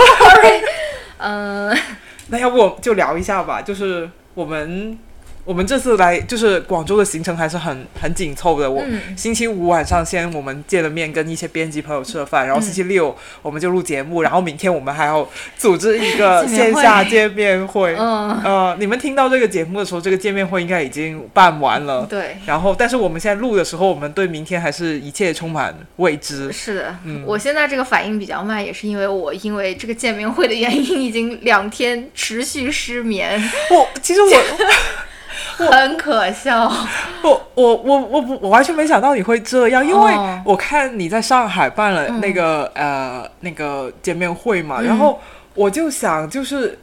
[1.18, 1.76] 嗯、
[2.28, 4.98] 那要不就聊一下吧，就是我们
[5.46, 8.68] 我们这次来就是广州的行程还是很很紧凑的。
[8.68, 15.26] 我、嗯星期五晚上先我们见了面，跟一些编辑朋友吃了饭，然后星期六我们就录节目，然后明天我们还要
[15.56, 17.94] 组织一个 线下见面会。
[17.96, 22.04] 嗯，呃，你们听到这个节目的时候，这个见面会应该已经办完了。
[22.10, 22.36] 对。
[22.44, 26.50] 然后，但是我们现在录的时候，我们对明天还是一切充满未知。
[26.50, 33.40] 是的，嗯我现在这个反应比较慢，也是因为我因为这个见面会的原因，已经两天持续失眠，
[33.70, 34.28] 我其实我
[35.56, 36.70] 很可笑。
[37.22, 45.20] 我我我我不我完全没想到你会这样，因为哦我看你在上海办了那个、呃那个见面会嘛，嗯然后
[45.54, 46.78] 我就想就是。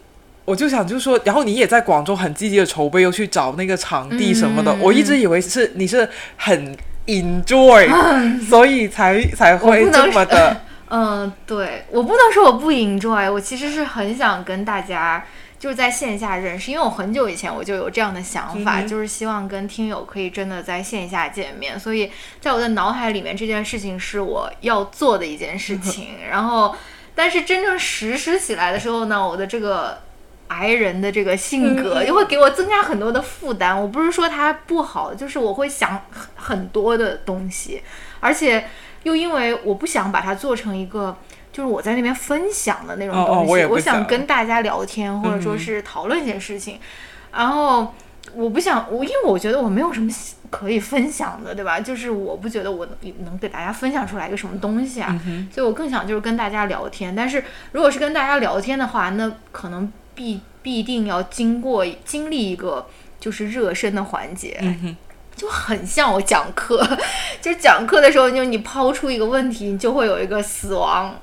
[0.46, 4.74] 我就想，就是说，然后你也在广州很积极的筹备，又去找那个场地什么的。
[4.74, 6.76] 嗯我一直以为是你是很
[7.06, 7.90] enjoy，、
[8.50, 10.58] 所以才才会这么的。
[10.92, 15.24] 嗯，对，我不能说我不 enjoy，我其实是很想跟大家
[15.64, 22.12] 就是在线下认识，因为我很久以前我就有这样的想法，嗯就是希望跟听友可以真的在线下见面，所以
[22.42, 26.76] 在我的脑海里面这件事情是我要做的一件事情，然后
[27.16, 29.98] 但是真正实施起来的时候呢，我的这个。
[30.50, 33.82] 癌人的这个性格，又会给我增加很多的负担。
[33.82, 37.82] 我不是说他不好，就是我会想很很多的东西，
[38.20, 38.68] 而且
[39.02, 41.18] 又因为我不想把它做成一个。
[41.54, 46.80] 就是我在那边分享的那种东西，我想跟大家聊天，或者说是讨论一些事情。
[47.32, 47.94] 然后
[48.34, 50.12] 我不想，我因为我觉得我没有什么
[50.50, 51.80] 可以分享的，对吧？
[51.80, 52.88] 就是我不觉得我
[53.24, 55.16] 能给大家分享出来一个什么东西啊，
[55.54, 57.16] 所以我更想就是跟大家聊天。
[57.16, 62.88] 但是如果是跟大家聊天的话，那可能必必定要经过经历一个
[63.20, 64.60] 就是热身的环节。
[65.36, 66.88] 就很像我讲课，
[67.42, 71.16] 就是讲课的时候，就你抛出一个问题，你就会有一个死亡。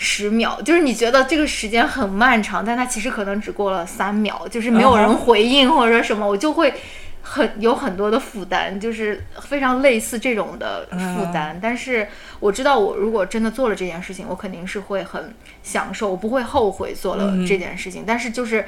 [0.00, 6.72] 十秒，就是你觉得这个时间很漫长，但它其实可能只过了三秒，就是没有人回应或者说什么，我就会
[7.20, 11.58] 很有很多的负担，就是非常类似这种的负担。
[11.60, 12.06] 但是
[12.38, 15.34] 我知道，我如果真的做了这件事情，我肯定是会很
[15.64, 18.04] 享受，我不会后悔做了这件事情。
[18.06, 18.64] 但是就是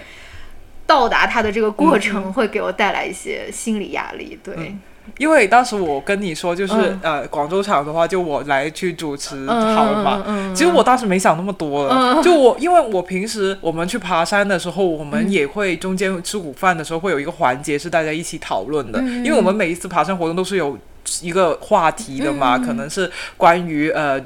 [0.85, 4.75] 到达它的这个过程会给我带来一些心理压力，对。
[5.19, 10.53] 因为当时我跟你说，就是呃，广州场的话，就我来去主持好了嘛。
[10.55, 20.77] 其实我当时没想那么多了，就我因为我平时我们去爬山的时候，我们也会中间吃午饭的时候会有一个环节是大家一起讨论的，因为我们每一次爬山活动都是有
[21.23, 24.21] 一个话题的嘛，可能是关于呃。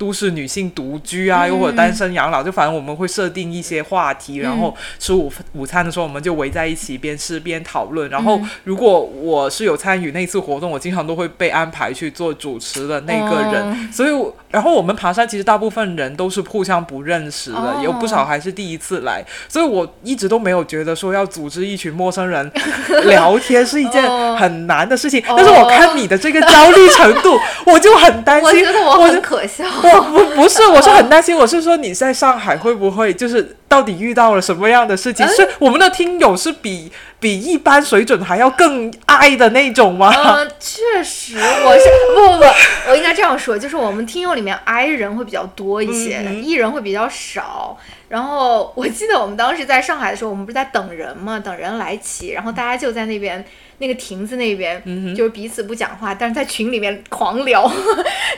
[0.00, 8.08] 都市女性独居啊，又或者单身养老，就反正我们会设定一些话题，然后吃午午餐的时候，我们就围在一起边吃边讨论。
[8.08, 13.92] 然后如果我是有参与那次活动，我经常都会被安排去做主持的那个人。
[13.92, 22.50] 所以，然后我们爬山其实大部分人都是互相不认识的，有不少还是第一次来，所以我一直都没有觉得说要组织一群陌生人
[23.04, 24.02] 聊天是一件
[24.38, 25.22] 很难的事情。
[25.28, 27.36] 但是我看你的这个焦虑程度，
[27.70, 28.48] 我就很担心。
[28.48, 29.66] 我觉得我很可笑。
[29.94, 31.36] 不不是，我是很担心。
[31.36, 35.24] 我是说你在上海会不会就是到底遇到了什么样的事情？
[35.28, 36.90] 是我们的听友是比
[37.20, 40.12] 比一般水准还要更爱的那种吗？
[40.12, 41.84] 嗯，确实，我是
[42.16, 42.44] 不不不，
[42.90, 47.78] 我应该这样说，就是我们听友里面 I 人会比较多一些，E 人会比较少。
[48.08, 53.44] 然后我记得我们当时在上海的时候，我们不是在等人嘛，等人来齐，然后大家就在那边。
[53.82, 54.78] 那个亭子那边，
[55.16, 57.66] 就是彼此不讲话，但是在群里面 狂聊，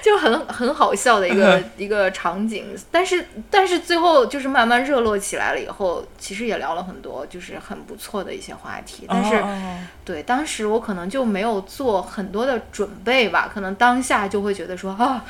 [0.00, 2.66] 就很很好笑的一个一个场景。
[2.92, 9.06] 但是但是最后就是慢慢热络起来了以后，其实也聊了很多，就是很不错的一些话题。
[9.08, 9.42] 但是
[10.04, 15.24] 对当时我可能就没有做很多的准备吧，可能当下就会觉得说啊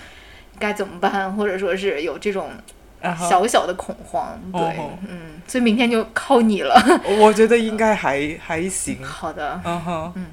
[0.58, 2.50] 该怎么办，或者说是有这种。
[3.18, 4.78] 小小的恐慌，对，
[5.08, 6.80] 嗯，所以明天就靠你了。
[7.18, 9.02] 我觉得应该还还行。
[9.02, 10.26] 好的，嗯哼，嗯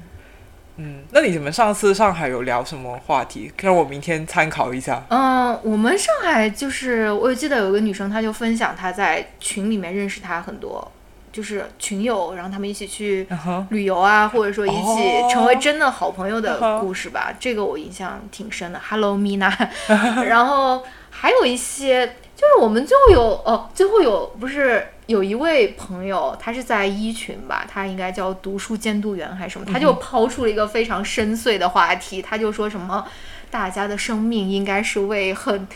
[0.82, 3.52] 嗯，那你们上次上海有聊什么话题？
[3.60, 5.02] 让我明天参考一下。
[5.10, 10.90] 嗯，我们上海就是，我记得有个女生，她就分享她在群里面认识她很多，
[11.30, 13.26] 就是群友，然后他们一起去
[13.68, 17.34] 旅游啊，或者说一起成为真的好朋友的故事吧。
[17.38, 18.80] 这个我印象挺深的。
[18.88, 19.52] Hello Mina，
[20.24, 22.16] 然后还有一些。
[22.40, 33.04] 就是我们最后有哦，最后有不是有一位朋友，他是在一群吧，他应该叫读书监督员还是什么，他就抛出了一个非常深邃的话题，他就说什么
[33.50, 35.66] 大家的生命应该是为很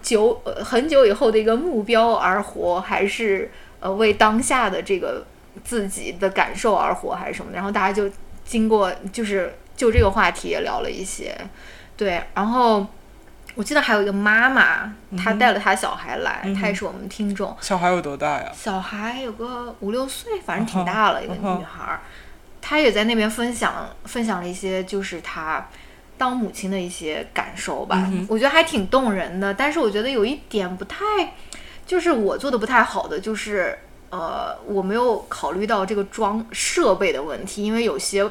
[0.00, 5.26] 久呃很久以后的一个目标而活，还是呃为当下的这个
[5.64, 7.50] 自己的感受而活，还是什么？
[7.52, 8.08] 然后大家就
[8.44, 11.36] 经过就是就这个话题也聊了一些，
[11.96, 12.86] 对，然后。
[13.54, 17.56] 我记得还有一个妈妈，她带了她小孩来，她也是我们听众。
[17.60, 18.50] 小孩有多大呀？
[18.54, 22.00] 小孩有个五六岁，反正挺大了一个女孩。
[22.60, 25.68] 她也在那边分享分享了一些，就是她
[26.18, 28.10] 当母亲的一些感受吧。
[28.28, 29.54] 我觉得还挺动人的。
[29.54, 30.98] 但是我觉得有一点不太，
[31.86, 33.78] 就是我做的不太好的，就是
[34.10, 38.28] 呃，我没有考虑到这个装设备的问题，因为有些。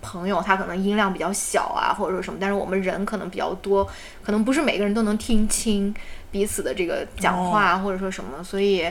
[0.00, 3.88] 朋友他可能音量比较小啊，或者说什么，但是我们人可能比较多，
[4.22, 5.94] 可能不是每个人都能听清
[6.30, 8.86] 彼此的这个讲话或者说什么，所以，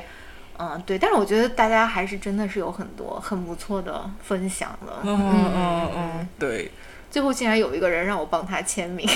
[0.59, 6.71] 嗯，对，但是我觉得大家还是真的是有很多很不错的分享的，嗯嗯嗯，对，
[7.11, 9.07] 最后竟然有一个人让我帮他签名，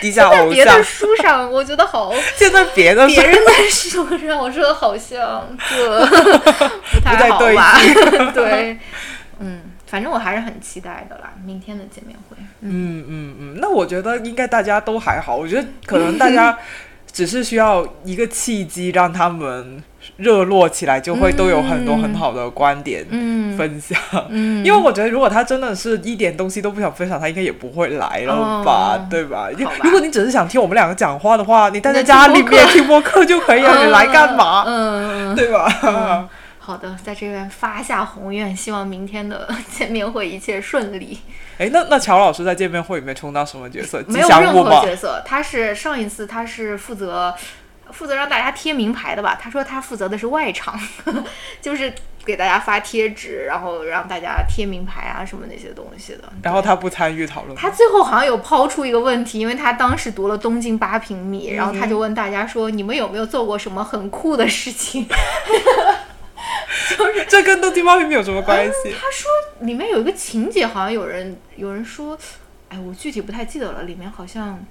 [0.00, 6.06] 低下偶像，别的书上我觉得好， 现在别的别人的书上我说的好像这
[6.92, 7.78] 不太好吧，
[8.34, 8.80] 对，嗯。
[9.92, 12.36] 反正我还是很期待的啦，明天的见面会。
[12.62, 16.56] 嗯嗯嗯，那我觉得应该大家都还好，我觉得可能大家
[17.12, 19.84] 只是需要一个契机，让他们
[20.16, 23.04] 热络起来，就会都有很多很好的观点
[23.58, 24.00] 分享。
[24.30, 29.50] 嗯，因为我觉得如果他真的是一点东西都不想分享，他应该也不会来了吧，对吧？
[29.84, 34.64] 如果你只是想听我们两个讲话的话，你待在家里面听播客就可以了，你来干嘛？
[34.66, 36.26] 嗯，对吧？
[36.64, 41.18] 好的，在这边发下宏愿，希望明天的见面会一切顺利。
[41.58, 44.00] 哎，那那乔老师在见面会里面充当什么角色？
[44.06, 47.34] 没有任何角色，他是上一次他是负责
[47.90, 49.36] 负责让大家贴名牌的吧？
[49.42, 50.78] 他说他负责的是外场，
[51.60, 51.92] 就是
[52.24, 56.32] 给大家发贴纸，然后让大家贴名牌啊什么那些东西的。
[56.44, 57.56] 然后他不参与讨论。
[57.56, 65.08] 他最后好像有抛出一个问题，因为他当时读了东京八平米，然后他就问大家说：“你们有没有做过什么很酷的事情？”
[66.96, 68.90] 就是这跟东京八平米有什么关系？
[68.92, 69.30] 他说
[69.60, 72.18] 里面有一个情节，好像有人有人说，
[72.68, 73.82] 哎，我具体不太记得了。
[73.82, 74.64] 里面好像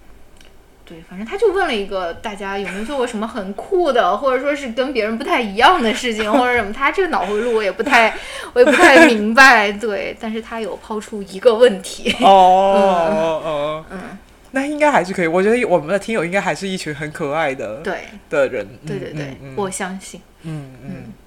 [0.83, 6.73] 对，反正他就问了一个大家有没有做过什么很酷的，或者说是跟别人不太一样的事情，或者什么。
[6.73, 8.13] 他这个脑回路我也不太，
[8.53, 9.71] 我也不太明白。
[9.71, 12.13] 对，但是他有抛出一个问题。
[12.19, 14.17] 哦哦哦，嗯，
[14.51, 15.27] 那应该还是可以。
[15.27, 18.67] 我觉得我们的听友应该还是一群很可爱的对的人。
[18.85, 20.19] 对对对，我相信。
[20.41, 20.89] 嗯嗯。
[20.89, 21.20] 好，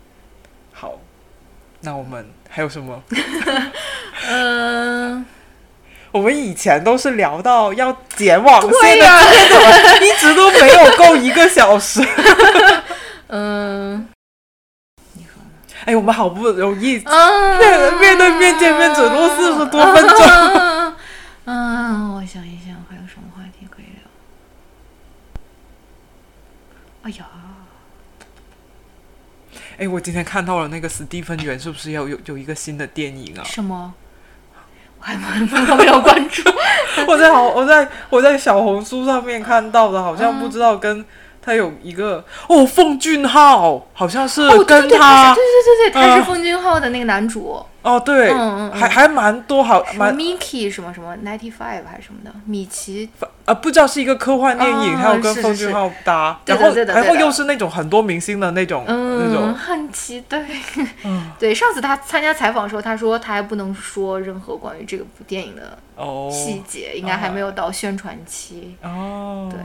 [1.84, 3.02] 那我们还有什么？
[4.26, 5.24] 嗯，
[6.12, 9.66] 我们以前都是聊到要剪网线的，今天怎么
[10.06, 12.00] 一直都没有够一个小时？
[13.28, 14.08] 嗯，
[15.84, 16.98] 哎，我们好不容易
[17.58, 20.18] 面面对面见面，只录四十多分钟。
[21.44, 24.00] 嗯， 我想一想，还有什么话题可以聊？
[27.02, 27.26] 哎呀！
[29.78, 33.42] 哎，我今天看到了那个史蒂芬园，是不是要有有一个新的电影啊？
[33.44, 33.92] 什么？
[34.98, 35.16] 我还
[35.76, 36.42] 没有关注。
[37.06, 41.04] 我在好，我在我在小红书上面看到的，好像不知道跟。
[41.46, 47.62] 他有一个哦，奉俊昊好像是跟他，对对对对，他是奉俊昊的那个男主。
[47.84, 53.10] 哦，对，嗯嗯，还还蛮多好，蛮 Mickey 什么什么 Ninety Five 还是什么的，米奇，
[53.44, 60.42] 啊，不知道是一个科幻电影，还有跟奉俊昊搭，然后然后又是那种很多明星的那种那种，很期待。
[61.04, 65.78] 嗯， 对，上次他参加采访的时候，他说他还不能说任何关于这个部电影的
[66.30, 68.74] 细节，应该还没有到宣传期。
[68.82, 69.60] 哦，对。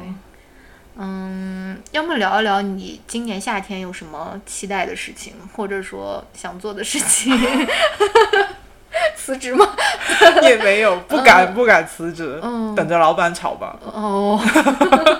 [1.02, 7.34] 嗯，要么聊一聊你今年夏天有什么期待的事情，或者说想做的事情？
[9.16, 9.66] 辞职吗？
[10.44, 12.38] 也没有，不敢不敢辞职，
[12.76, 13.78] 等着老板炒吧。
[13.82, 14.38] 哦，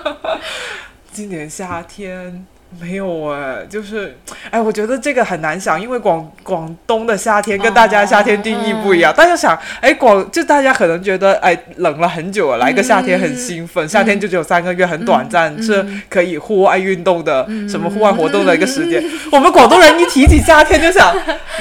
[1.10, 2.46] 今年夏天。
[2.78, 4.16] 没有哎，就是，
[4.50, 9.12] 哎，我觉得这个很难想，因为广广东的夏天跟大家夏天定义不一样。
[9.12, 19.02] 大家想，哎，广就大家可能觉得，哎，冷了很久了，来个夏天很兴奋，夏天就只有三个月，很短暂，是可以户外运动的，什么户外活动的一个时间。
[19.32, 21.12] 我们广东人一提起夏天就想，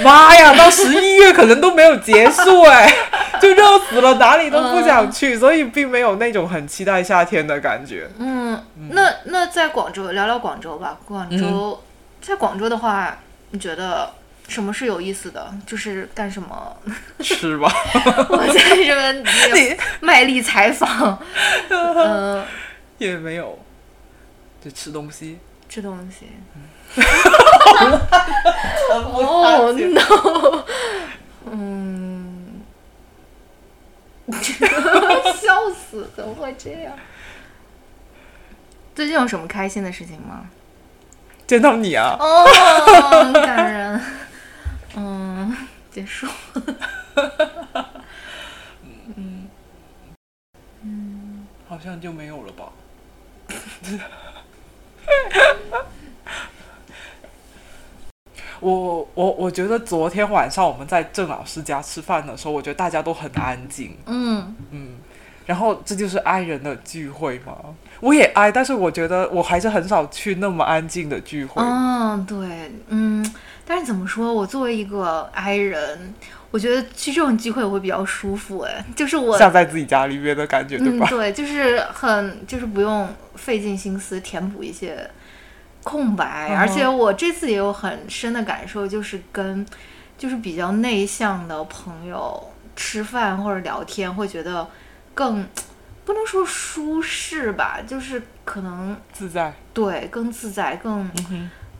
[0.03, 2.88] 妈呀，到十一月可能都没有结束哎，
[3.41, 8.07] 就热死了，哪里都不想去，所以并没有那种很期待夏天的感觉。
[8.20, 10.97] 嗯，那那在广州聊聊广州吧。
[11.06, 11.82] 广州，
[12.22, 13.18] 在广州的话，
[13.52, 14.14] 你觉得
[14.47, 15.54] 什么是有意思的？
[15.66, 16.78] 就是干什么？
[17.20, 17.72] 吃吧。
[18.30, 21.20] 我在这边卖力采访。
[21.70, 22.45] 嗯，
[22.97, 23.58] 也没有，
[24.64, 25.39] 就吃东西。
[25.68, 26.28] 吃东西。
[28.91, 30.64] 哦 no！
[31.52, 32.62] 嗯，
[35.39, 36.10] 笑死！
[36.16, 36.93] 怎么会这样？
[38.95, 40.50] 最近有什么开心的事情吗？
[41.50, 42.16] 见到你啊！
[42.20, 42.45] 哦，
[43.10, 44.00] 很感人。
[44.95, 45.58] 嗯，
[45.89, 46.28] 结束。
[49.16, 49.47] 嗯
[50.84, 52.66] 嗯，好像就没有了吧。
[58.60, 63.97] 我我我觉得昨天晚上我们在郑老师家吃饭的时候，我觉得大家都很安静。
[64.06, 64.89] 嗯嗯，
[65.50, 67.56] 然后这就是爱人的聚会吗？
[68.02, 71.60] 我也爱，但是我觉得我还是很少去那么安静的聚会。
[71.60, 73.34] 嗯，对，嗯，
[73.66, 76.14] 但是怎么说，我作为一个 I 人，
[76.52, 78.60] 我觉得去这种聚会我会比较舒服。
[78.60, 81.08] 哎，就是我像在自己家里面的感觉，对吧？
[81.10, 85.10] 对，就是很，就是不用费尽心思填补一些
[85.82, 86.54] 空白。
[86.56, 89.66] 而且我这次也有很深的感受，就是跟
[90.16, 94.68] 就是比较内向的朋友吃饭或者聊天，会觉得
[95.20, 95.45] 更。
[96.05, 101.07] 不能说舒适吧，就是可能自在，对，更自在，更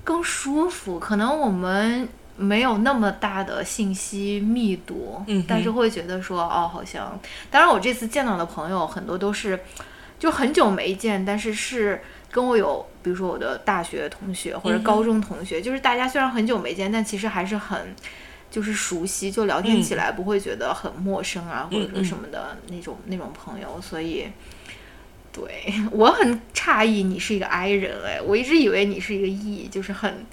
[0.03, 0.99] 更舒服。
[0.99, 7.19] 可能我们没有那么大的信息密度，嗯但是会觉得说，哦，好像。
[7.49, 9.59] 当然，我这次见到的朋友很多都是
[10.19, 17.95] 就很久没见，但是是跟我有，比如说我的大学同学或者高中同学，就是大家虽然很久没见，但其实还是很。
[18.51, 24.27] 就是熟悉，就聊天起来不会觉得很陌生啊，或者说什么的那种那种朋友，所以，
[25.31, 30.25] 对 我很诧异，你是一个 I 人哎，我一直以为你是一个 E，就是很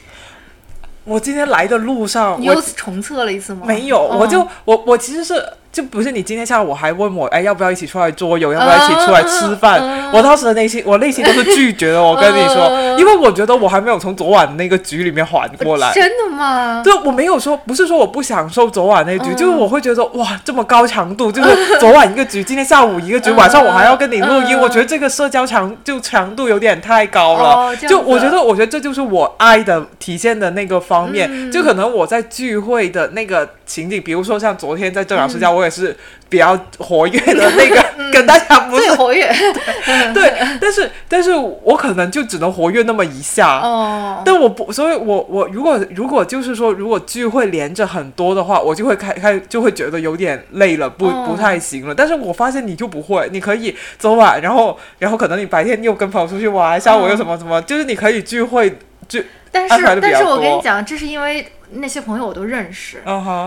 [1.04, 3.66] 我今天来的路上，你又重测了一次吗？
[3.66, 5.34] 没有，我就我我其实是。
[5.72, 10.10] 就不是你今天下午还问我，哎，要不要一起出来桌游，要不要一起出来吃饭？
[10.12, 12.02] 我当时的内心，我内心都是拒绝的。
[12.02, 15.92] 我跟你说， 因为我觉得我还没有从昨晚那个局里面缓过来。
[15.92, 16.80] 真的吗？
[16.82, 27.76] 对，我没有说，不是说我不享受昨晚那局，就是我会觉得哇，这么高强度，就是 昨晚一个局，今天下午一个局，晚上我还要跟你录音，我觉得这个社交强就强度有点太高了。
[27.76, 31.50] 就我觉得，我觉得这就是我爱的体现的那个方面。
[31.50, 35.96] 就可能我在聚会的那个情景，比如说像昨天在郑老师家，我也是。
[36.28, 39.32] 比较活跃的那个， 跟大家不是活跃，
[40.12, 41.32] 对，但是但是
[41.62, 51.94] 我可能就只能活跃那么一下，哦，但我不，所以我我如果如果就是说，如果聚会连着很多的话，我就会开开就会觉得有点累了，不不太行了。
[51.94, 58.76] 但是我发现你就不会，你可以昨晚，然后然后可能你白天又跟朋友出去玩，下午又什么什么，就是你可以聚会
[59.08, 59.24] 聚。
[59.52, 61.46] 但是但是我跟你讲，这是因为。
[61.70, 63.02] 那些朋友我都认识，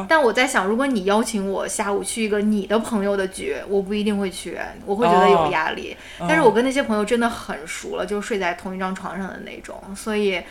[0.07, 5.95] 但我在想，如果你邀请我下午去一个你的朋友的局，我不一定会去，我会觉得有压力。
[6.20, 10.41] 但是我跟那些朋友真的很熟了，就睡在同一张床上的那种，所以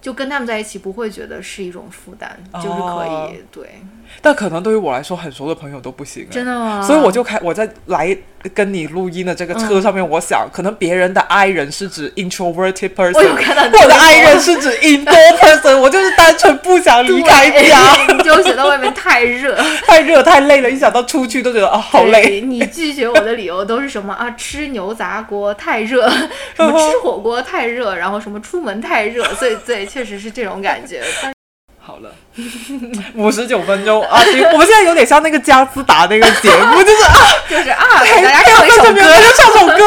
[0.00, 3.82] 就跟他们在一起不会觉得是一种负担，就是可以对。
[4.20, 6.26] 但可能对于我来说，很熟的朋友都不行。
[6.30, 6.82] 真的吗？
[6.82, 8.16] 所以我就开我在来
[8.54, 19.56] 跟你录音的这个车上面，我想，可能别人的爱人是指 introverted person，我的爱人是指 indoor person，我就是单纯不想离开家，就觉得外面太热，
[19.86, 22.40] 太热太累了，一想到出去都觉得啊好累。
[22.40, 24.30] 你拒绝我的理由都是什么啊？
[24.32, 26.08] 吃牛杂锅太热，
[26.54, 31.02] 什么吃火锅太热，然后什么出门太热，所以对，确实是这种感觉。
[31.80, 32.14] 好了，
[33.14, 34.20] 五十九分钟啊！
[34.52, 37.14] 我们现在有点像那个姜思达那个节目，就是啊，
[37.48, 39.84] 就是啊，大家唱一首歌，就唱首歌。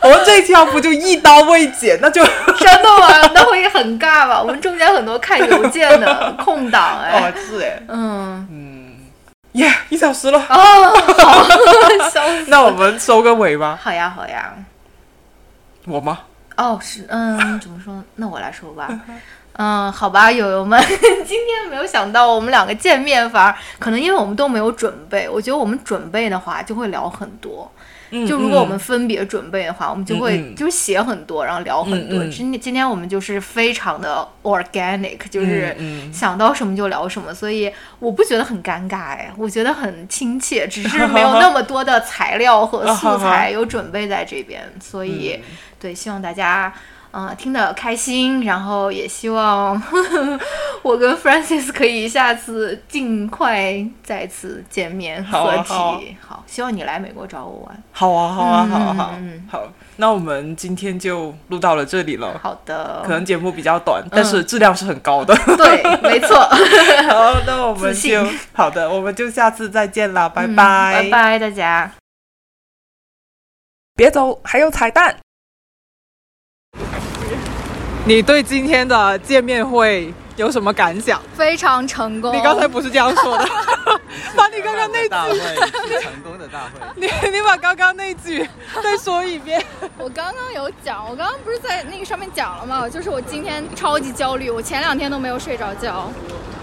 [0.02, 2.24] 我们这一期要不就一刀未剪，那就
[2.58, 3.30] 真的吗？
[3.34, 4.40] 那会很尬吧？
[4.40, 8.96] 我们中间很多看邮件的空档，哎，哦，是哎，嗯嗯，
[9.52, 10.54] 耶，一小时了哦，
[11.18, 11.46] 好，
[12.46, 13.78] 那我们收个尾吧。
[13.82, 14.54] 好呀，好呀，
[15.86, 16.20] 我吗？
[16.56, 18.02] 哦，是，嗯，怎么说？
[18.16, 18.88] 那我来说吧。
[19.62, 25.28] 嗯，好吧，友友们， 今天没有想到我们两个见面，反而可能因为我们都没有准备。
[25.28, 27.70] 我觉得我们准备的话就会聊很多，
[28.26, 32.24] 就如果我们分别准备的话，我们就会就是写很多，然后聊很多。
[32.28, 35.76] 今今天我们就是非常的 organic，就是
[36.10, 45.38] 想到什么就聊什么，所以我不觉得很尴尬哎，我觉得很亲切，只是没有那么多的材料和素材 有准备在这边，所以
[45.78, 46.72] 对，希望大家。
[47.12, 49.80] 嗯，听得开心，然后也希望
[50.82, 56.16] 我跟 Francis 可以下次尽快再次见面合体。
[56.20, 57.82] 好，希望你来美国找我玩。
[57.92, 59.10] 好啊，好啊，好啊，好。
[59.18, 59.62] 嗯，好，
[59.96, 62.38] 那我们今天就录到了这里了。
[62.40, 65.34] 好的，可能节目比较短，但是质量是很高的。
[65.56, 66.36] 对，没错。
[67.10, 71.90] 好，那我们就好的，我们就下次再见啦，拜拜，拜拜，大家。
[73.96, 75.16] 别走，还有彩蛋。
[78.06, 81.20] 你对今天的见面会有什么感想？
[81.34, 82.34] 非常成功。
[82.34, 83.46] 你刚才不是这样说的？
[84.34, 85.38] 把你刚刚那句
[86.00, 86.80] 成功的大会。
[86.96, 88.48] 你你把刚刚那句
[88.82, 89.62] 再说一遍。
[89.98, 92.88] 我刚刚有讲，我刚刚不是在那个上面讲了吗？
[92.88, 96.10] 就是我今天超级焦虑，我前两天都没有睡着觉，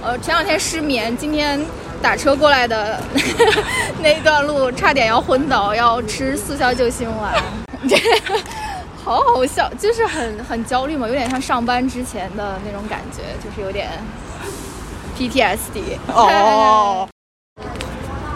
[0.04, 1.64] 呃，前两天失眠，今天
[2.02, 3.00] 打车过来的
[4.02, 7.34] 那一段路差点要昏倒，要吃速效救心丸。
[9.08, 13.88] 好好笑，就是很很焦虑嘛，有点像上班之前的那种感觉，就是有点
[15.18, 15.98] PTSD。
[16.14, 17.08] 哦。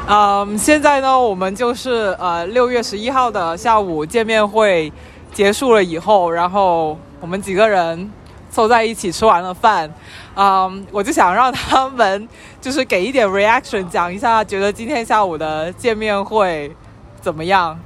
[0.08, 4.90] 嗯，现在呢，我们就是呃六月十一号的下午见面会
[5.34, 8.10] 结束了以后，然后我们几个人
[8.50, 9.94] 凑在一起吃完了饭，
[10.36, 12.26] 嗯，我就想让他们
[12.62, 16.74] 就是给一点 reaction，讲一下觉得今天下午的见面会
[17.20, 17.78] 怎么样。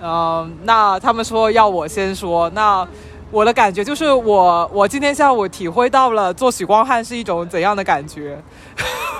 [0.00, 2.86] 嗯，那他们说要我先说，那
[3.30, 8.38] 我的感觉就是我我今天下午体会到了做许光汉是一种怎样的感觉？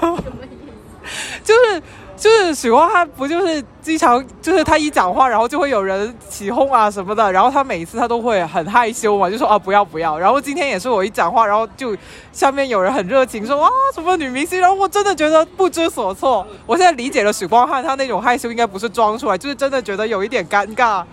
[0.00, 0.56] 什么意
[1.04, 1.40] 思？
[1.44, 1.82] 就是。
[2.18, 10.18] 就是许光汉不就是经常就是他一讲话，然后就会有人起哄啊什么的，然后他每一次他都会很害羞嘛，就说啊不要不要。
[10.18, 11.96] 然后今天也是我一讲话，然后就
[12.32, 16.44] 下面有人很热情说啊什么女明星，然后我真的觉得不知所措。
[16.66, 21.04] 我现在理解了许光汉他那种害羞应该不是装出来，就是真的觉得有一点尴尬，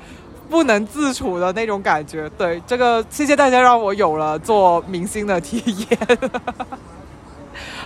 [0.50, 2.28] 不能自处的那种感觉。
[2.36, 6.20] 对这个，谢谢大家让我有了做明星的体验。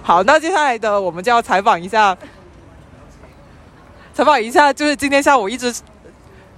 [0.01, 2.17] 好，那接下来的我们就要采访一下。
[4.19, 5.73] 采访一下，就是今天下午一直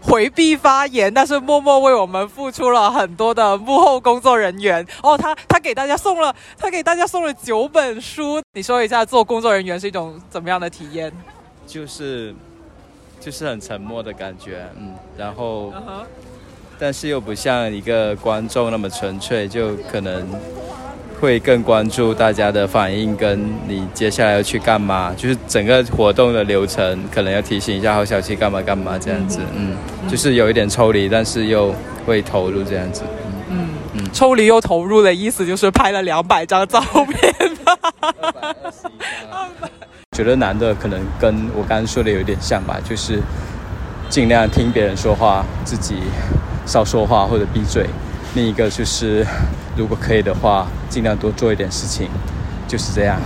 [0.02, 4.84] 回避发言，但是默默为我们付出了很多的幕后工作人员。
[5.04, 8.42] 哦，他他给大家送了，他给大家送了九本书。
[8.54, 11.14] 你说一下做工作人员是一种怎么样的体验？
[11.68, 12.34] 就是
[13.20, 15.72] 就是很沉默的感觉，嗯，然后
[16.80, 20.28] 但是又不像一个观众那么纯粹，就可能。
[21.22, 29.78] 会更关注大家的反应，跟你接下来要去干嘛，就是整个活动的流程，可能要提醒一下好小七干嘛干嘛这样子，嗯，
[30.10, 31.74] 就是有一点抽离，但是又
[32.08, 33.04] 会投入这样子，
[33.52, 37.78] 嗯嗯，抽离又投入的意思就是拍了两百张照片吧，
[40.18, 43.22] 觉得男的可能跟我刚刚说的有点像吧，就是
[44.10, 45.98] 尽量听别人说话，自己
[46.66, 47.86] 少说话或者闭嘴。
[48.34, 49.28] 另一个就是，
[49.76, 52.10] 如果可以的话，尽量多做一点事情，
[52.66, 53.20] 就是这样。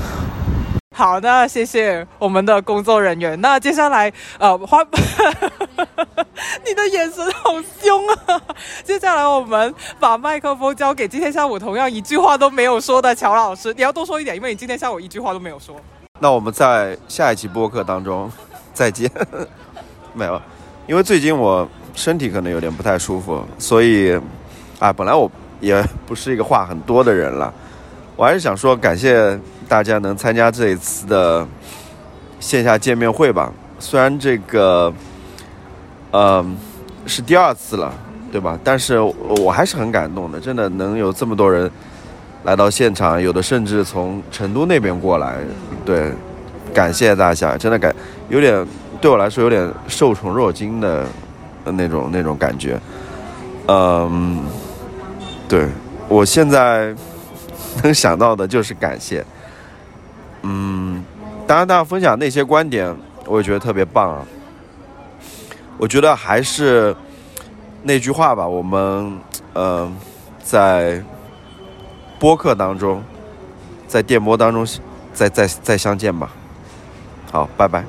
[0.96, 3.40] 好的，谢谢我们的工作人员。
[3.40, 4.82] 那接下来，呃，花，
[6.66, 8.42] 你的眼神好凶啊！
[8.84, 13.72] 接下来我们把麦克风交给今天下午同样一句话都没有说的乔老师。
[13.76, 15.76] 你要多说一点，因为你今天下午一句话都没有说。
[16.20, 18.32] 那我们在下一期播客当中
[18.74, 19.12] 再见。
[20.16, 20.42] 没有，
[20.88, 24.20] 因为最近我身体可能有点不太舒服，所以。
[24.80, 27.54] 啊，本来我也不是一个话很多的人了，
[28.16, 31.48] 我还是想说感谢大家能参加这一次的
[32.40, 33.52] 线下见面会吧。
[33.80, 34.94] 虽然这个，
[36.12, 36.58] 嗯，
[37.06, 37.94] 是第二次了，
[38.32, 38.60] 对吧？
[38.64, 41.72] 但是我还是很感动的，真的能有这么多人
[42.44, 45.38] 来到现场，有的甚至从成都那边过来，
[45.86, 46.12] 对，
[46.74, 47.96] 感谢大家，真的感
[48.28, 48.66] 有点
[49.00, 51.06] 对我来说有点受宠若惊的
[51.64, 52.78] 那种那种感觉，
[53.68, 54.44] 嗯。
[55.48, 55.68] 对，
[56.08, 56.96] 我现在
[57.84, 59.26] 能想到的就是感谢。
[60.42, 61.04] 嗯，
[61.48, 64.26] 当然，大家分享那些观点，我也觉得特别棒啊。
[65.78, 66.96] 我觉得还是
[67.84, 69.20] 那句话吧，我们
[69.54, 69.92] 呃
[70.42, 71.04] 在
[72.18, 73.04] 播客当中，
[73.88, 74.66] 在电波当中
[75.14, 76.32] 再再再相见吧。
[77.32, 77.84] 好，拜拜。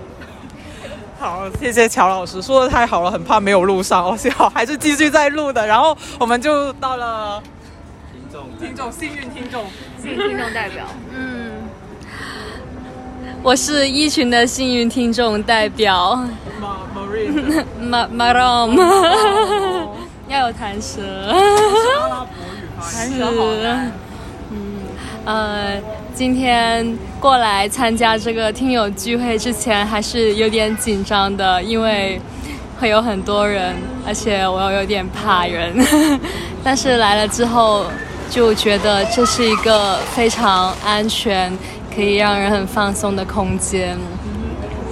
[1.26, 5.66] 好，谢谢乔老师，说的太好了，很怕没有录上哦，幸好还是继续在录的。
[5.66, 7.42] 然后我们就到了
[8.12, 9.64] 听众，听众幸运听众，
[10.00, 11.50] 幸运听众代表，嗯，
[13.42, 16.14] 我是一群的幸运听众代表，
[16.62, 18.78] 马 Marine，马马 rom，
[20.28, 21.02] 要有弹舌，
[22.78, 23.90] 弹舌好难，
[24.52, 24.58] 嗯，
[25.24, 25.82] 呃。
[26.16, 32.18] 今天过来参加这个听友聚会之前，还是有点紧张的，因为
[32.80, 35.76] 会有很多人，而且我又有点怕人。
[36.64, 37.84] 但是来了之后，
[38.30, 41.52] 就觉得这是一个非常安全、
[41.94, 43.98] 可以让人很放松的空间。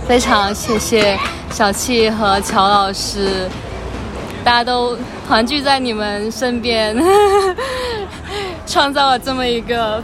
[0.07, 1.18] 非常谢谢
[1.51, 3.49] 小七和乔老师，
[4.45, 4.95] 大家都
[5.27, 6.95] 团聚在你们身边。
[8.66, 10.03] 创造了这么一个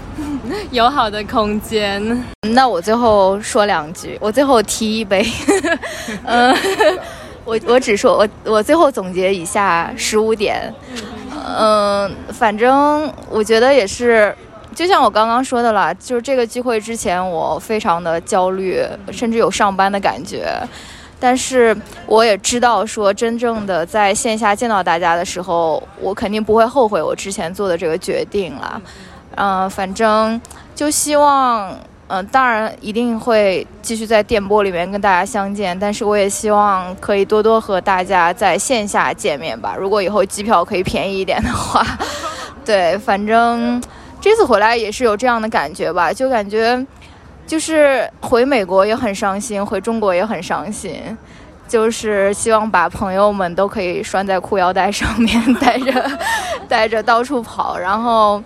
[0.71, 2.25] 友好的空间。
[2.53, 5.25] 那我最后说两句，我最后提一杯。
[6.25, 6.55] 嗯，
[7.45, 10.73] 我我只说，我我最后总结以下十五点。
[11.59, 14.35] 嗯，反正我觉得也是，
[14.75, 20.47] 就像我刚刚说的了，就是这个聚会之前，我非常的焦虑，甚至有上班的感觉。
[21.23, 21.77] 但是
[22.07, 28.81] 我也知道，说真正的在线下见到大家的时候，我肯定不会后悔我之前做的这个决定了。
[29.41, 30.39] 嗯，反正
[30.75, 31.75] 就希望，
[32.09, 35.79] 嗯，当然一定会继续在电波里面跟大家相见。
[35.79, 39.75] 但是我也希望可以多多和大家在线下见面吧。
[39.79, 41.83] 如果以后机票可以便宜一点的话，
[42.67, 43.83] 对，反正
[44.21, 46.87] 这次回来也是有这样的感觉吧，就感觉。
[47.47, 51.19] 就是回美国也很伤心，回中国也很伤心，
[51.67, 56.19] 就是希望把朋友们都可以拴在裤腰带上面， 带着
[56.69, 57.77] 带着到处跑。
[57.77, 58.41] 然后，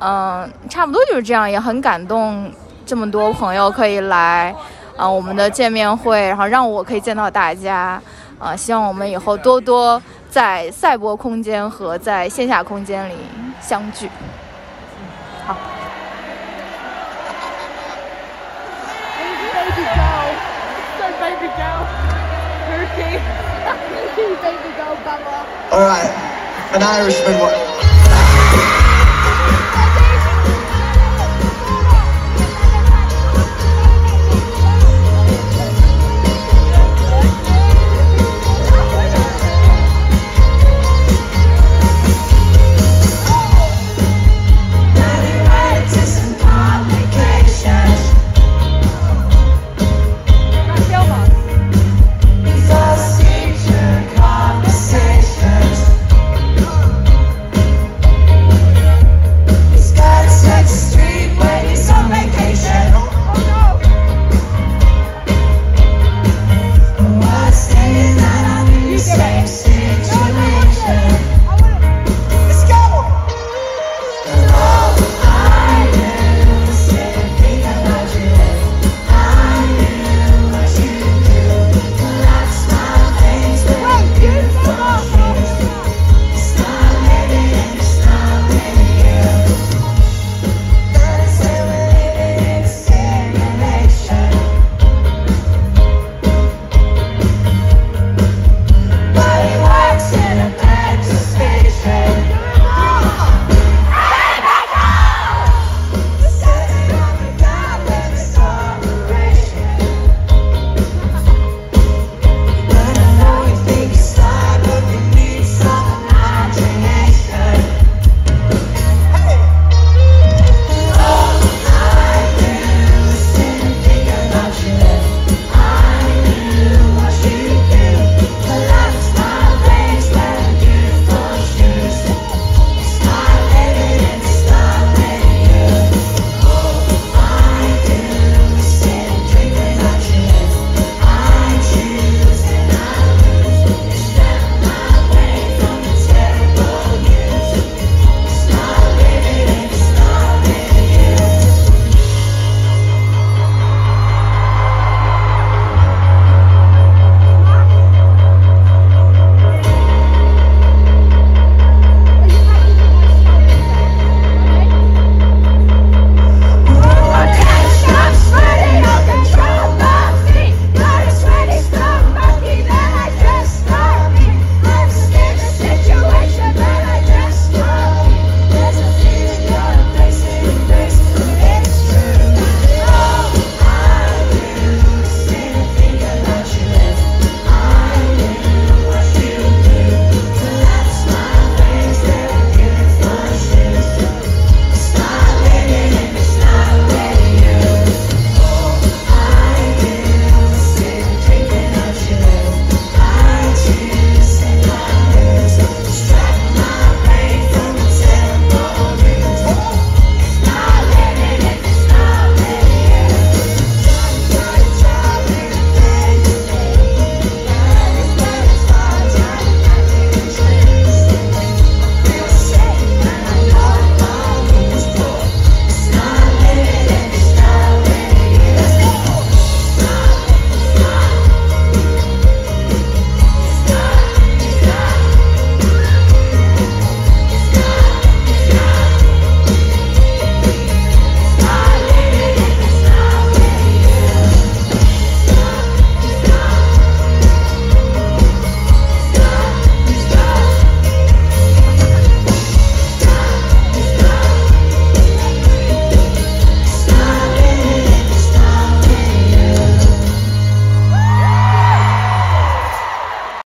[0.00, 2.50] 嗯，差不多就是这样，也很感动，
[2.86, 4.54] 这么多朋友可以来，
[4.96, 8.00] 啊，我们的见面会，然后让我可以见到大家，
[8.38, 13.14] 啊，希望我们以后多多在赛博空间和在线下空间里
[13.60, 14.08] 相聚。
[15.46, 15.54] 好。
[25.72, 26.10] All right,
[26.72, 27.79] an Irishman.